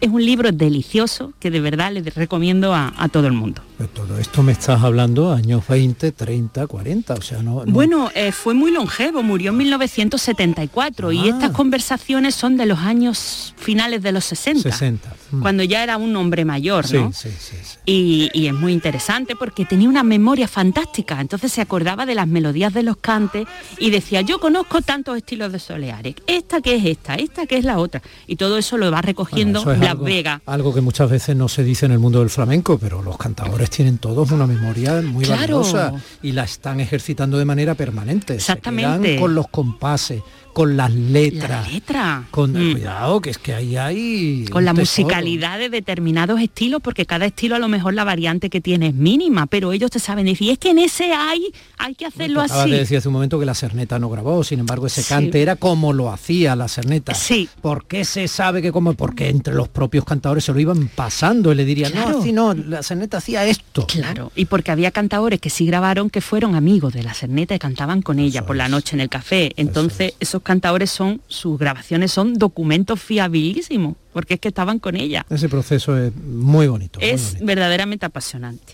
[0.00, 3.62] Es un libro delicioso que de verdad le recomiendo a todo el mundo.
[3.78, 7.64] Pero todo esto me estás hablando años 20, 30, 40, o sea, no...
[7.64, 12.78] no- Bueno, eh, fue muy longevo, murió en 1974 y estas conversaciones son de los
[12.80, 15.14] años finales de los 60, 60.
[15.30, 15.40] mm.
[15.40, 17.12] cuando ya era un hombre mayor, ¿no?
[17.12, 17.78] sí, sí, sí.
[17.86, 22.26] Y, y es muy interesante porque tenía una memoria fantástica, entonces se acordaba de las
[22.26, 23.46] melodías de los cantes
[23.78, 27.64] y decía, yo conozco tantos estilos de soleares, esta que es esta, esta que es
[27.64, 30.42] la otra, y todo eso lo va recogiendo Eso es Blas algo, Vega.
[30.46, 33.67] algo que muchas veces no se dice en el mundo del flamenco, pero los cantadores
[33.70, 35.40] tienen todos una memoria muy Claro.
[35.60, 35.92] valiosa
[36.22, 38.34] y la están ejercitando de manera permanente.
[38.34, 39.08] Se Exactamente.
[39.08, 40.22] quedan con los compases,
[40.58, 41.66] con las letras.
[41.66, 42.24] La letra.
[42.32, 42.72] Con Mm.
[42.72, 44.82] cuidado, que es que ahí hay con la tesoro.
[45.04, 48.94] musicalidad de determinados estilos, porque cada estilo a lo mejor la variante que tiene es
[48.94, 52.62] mínima, pero ellos te saben decir, es que en ese hay, hay que hacerlo Acabas
[52.62, 52.70] así.
[52.72, 55.08] de decir hace un momento que la Cerneta no grabó, sin embargo ese Sí.
[55.10, 57.14] cante era como lo hacía la Cerneta.
[57.14, 57.48] Sí.
[57.62, 58.94] ¿Por qué se sabe que como?
[58.94, 62.10] Porque entre los propios cantadores se lo iban pasando y le dirían, Claro.
[62.14, 63.86] no, así no, la Cerneta hacía esto.
[63.86, 67.60] Claro, y porque había cantadores que sí grabaron que fueron amigos de la Cerneta y
[67.60, 69.52] cantaban con ella por la noche en el café.
[69.56, 75.26] Entonces, esos cantadores son, sus grabaciones son documentos fiabilísimos, porque es que estaban con ella.
[75.28, 77.00] Ese proceso es muy bonito.
[77.00, 78.72] muy es verdaderamente apasionante.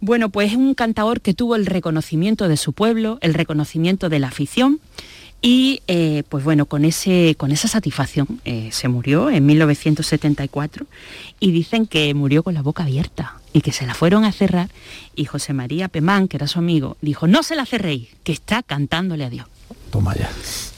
[0.00, 4.18] Bueno, pues es un cantador que tuvo el reconocimiento de su pueblo, el reconocimiento de
[4.18, 4.80] la afición
[5.40, 10.84] y eh, pues bueno, con, ese, con esa satisfacción eh, se murió en 1974
[11.40, 14.68] y dicen que murió con la boca abierta y que se la fueron a cerrar
[15.16, 18.62] y José María Pemán, que era su amigo, dijo, no se la cerréis, que está
[18.62, 19.46] cantándole a Dios.
[19.90, 20.30] Toma ya.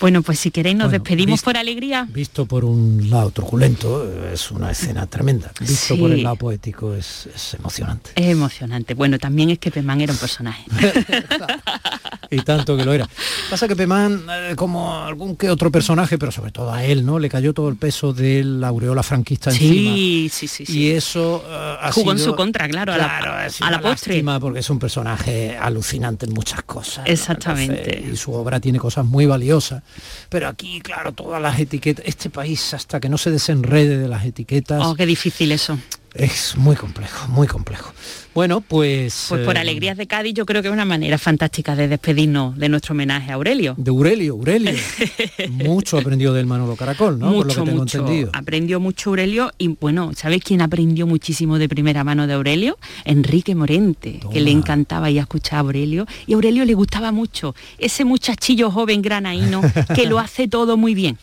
[0.00, 2.06] Bueno, pues si queréis nos Bueno, despedimos visto- por alegría.
[2.10, 5.50] Visto por un lado truculento, es una escena tremenda.
[5.60, 6.16] Visto por Sí.
[6.18, 8.10] el lado poético, es, es emocionante.
[8.14, 8.94] Es emocionante.
[8.94, 10.64] Bueno, también es que Pemán era un personaje.
[12.30, 13.08] Y tanto que lo era.
[13.48, 17.18] Pasa que Pemán, eh, como algún que otro personaje, pero sobre todo a él, ¿no?
[17.18, 19.94] Le cayó todo el peso de la aureola franquista encima.
[19.94, 20.78] Sí, sí, sí, sí.
[20.78, 23.18] Y eso ha Jugó en su contra, claro, a la-
[23.60, 24.22] a la postre.
[24.42, 27.06] porque es un personaje alucinante en muchas cosas.
[27.06, 27.10] ¿no?
[27.10, 27.96] Exactamente.
[27.96, 29.82] Entonces, y su obra tiene cosas muy valiosas.
[30.28, 34.24] Pero aquí, claro, todas las etiquetas, este país hasta que no se desenrede de las
[34.24, 35.78] etiquetas, Oh, qué difícil eso.
[36.14, 37.92] Es muy complejo, muy complejo.
[38.34, 39.26] Bueno, pues...
[39.28, 42.56] Pues por eh, Alegrías de Cádiz yo creo que es una manera fantástica de despedirnos
[42.56, 43.74] de nuestro homenaje a Aurelio.
[43.76, 44.74] De Aurelio, Aurelio.
[45.50, 47.32] mucho aprendió del Manolo Caracol, ¿no?
[47.32, 47.98] por lo mucho, que tengo mucho.
[47.98, 48.30] entendido.
[48.32, 52.78] Aprendió mucho Aurelio y bueno, ¿sabes quién aprendió muchísimo de primera mano de Aurelio?
[53.04, 57.10] Enrique Morente, que le encantaba ir a escuchar a Aurelio y a Aurelio le gustaba
[57.10, 59.62] mucho ese muchachillo joven granaíno
[59.94, 61.18] que lo hace todo muy bien.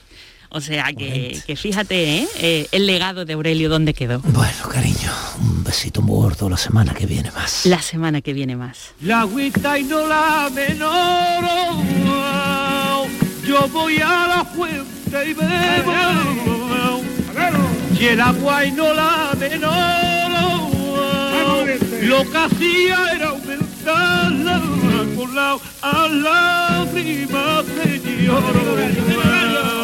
[0.50, 2.28] O sea que, que fíjate ¿eh?
[2.38, 4.20] Eh, el legado de Aurelio dónde quedó.
[4.20, 7.66] Bueno, cariño, un besito muy gordo la semana que viene más.
[7.66, 8.94] La semana que viene más.
[9.02, 11.46] La agüita y no la menor.
[13.46, 15.94] Yo voy a la fuente y bebo.
[18.00, 19.76] Y el agua y no la menor.
[22.02, 24.62] Lo que hacía era aumentarla
[25.16, 29.75] con la a lágrimas de lloro.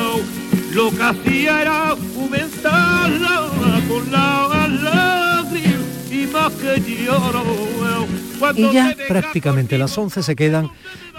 [0.73, 3.49] Lo que hacía era aumentarla
[3.87, 7.43] con la lágrimas y más que lloro.
[8.39, 10.69] Cuando Y ya prácticamente las 11 se quedan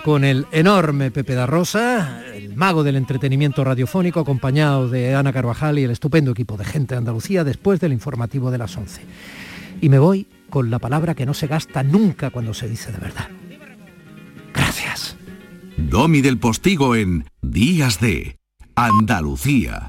[0.05, 5.79] con el enorme Pepe da Rosa, el mago del entretenimiento radiofónico, acompañado de Ana Carvajal
[5.79, 9.03] y el estupendo equipo de gente de Andalucía después del informativo de las 11.
[9.81, 12.99] Y me voy con la palabra que no se gasta nunca cuando se dice de
[12.99, 13.29] verdad.
[15.77, 18.42] Domi del Postigo en Días de
[18.75, 19.87] Andalucía.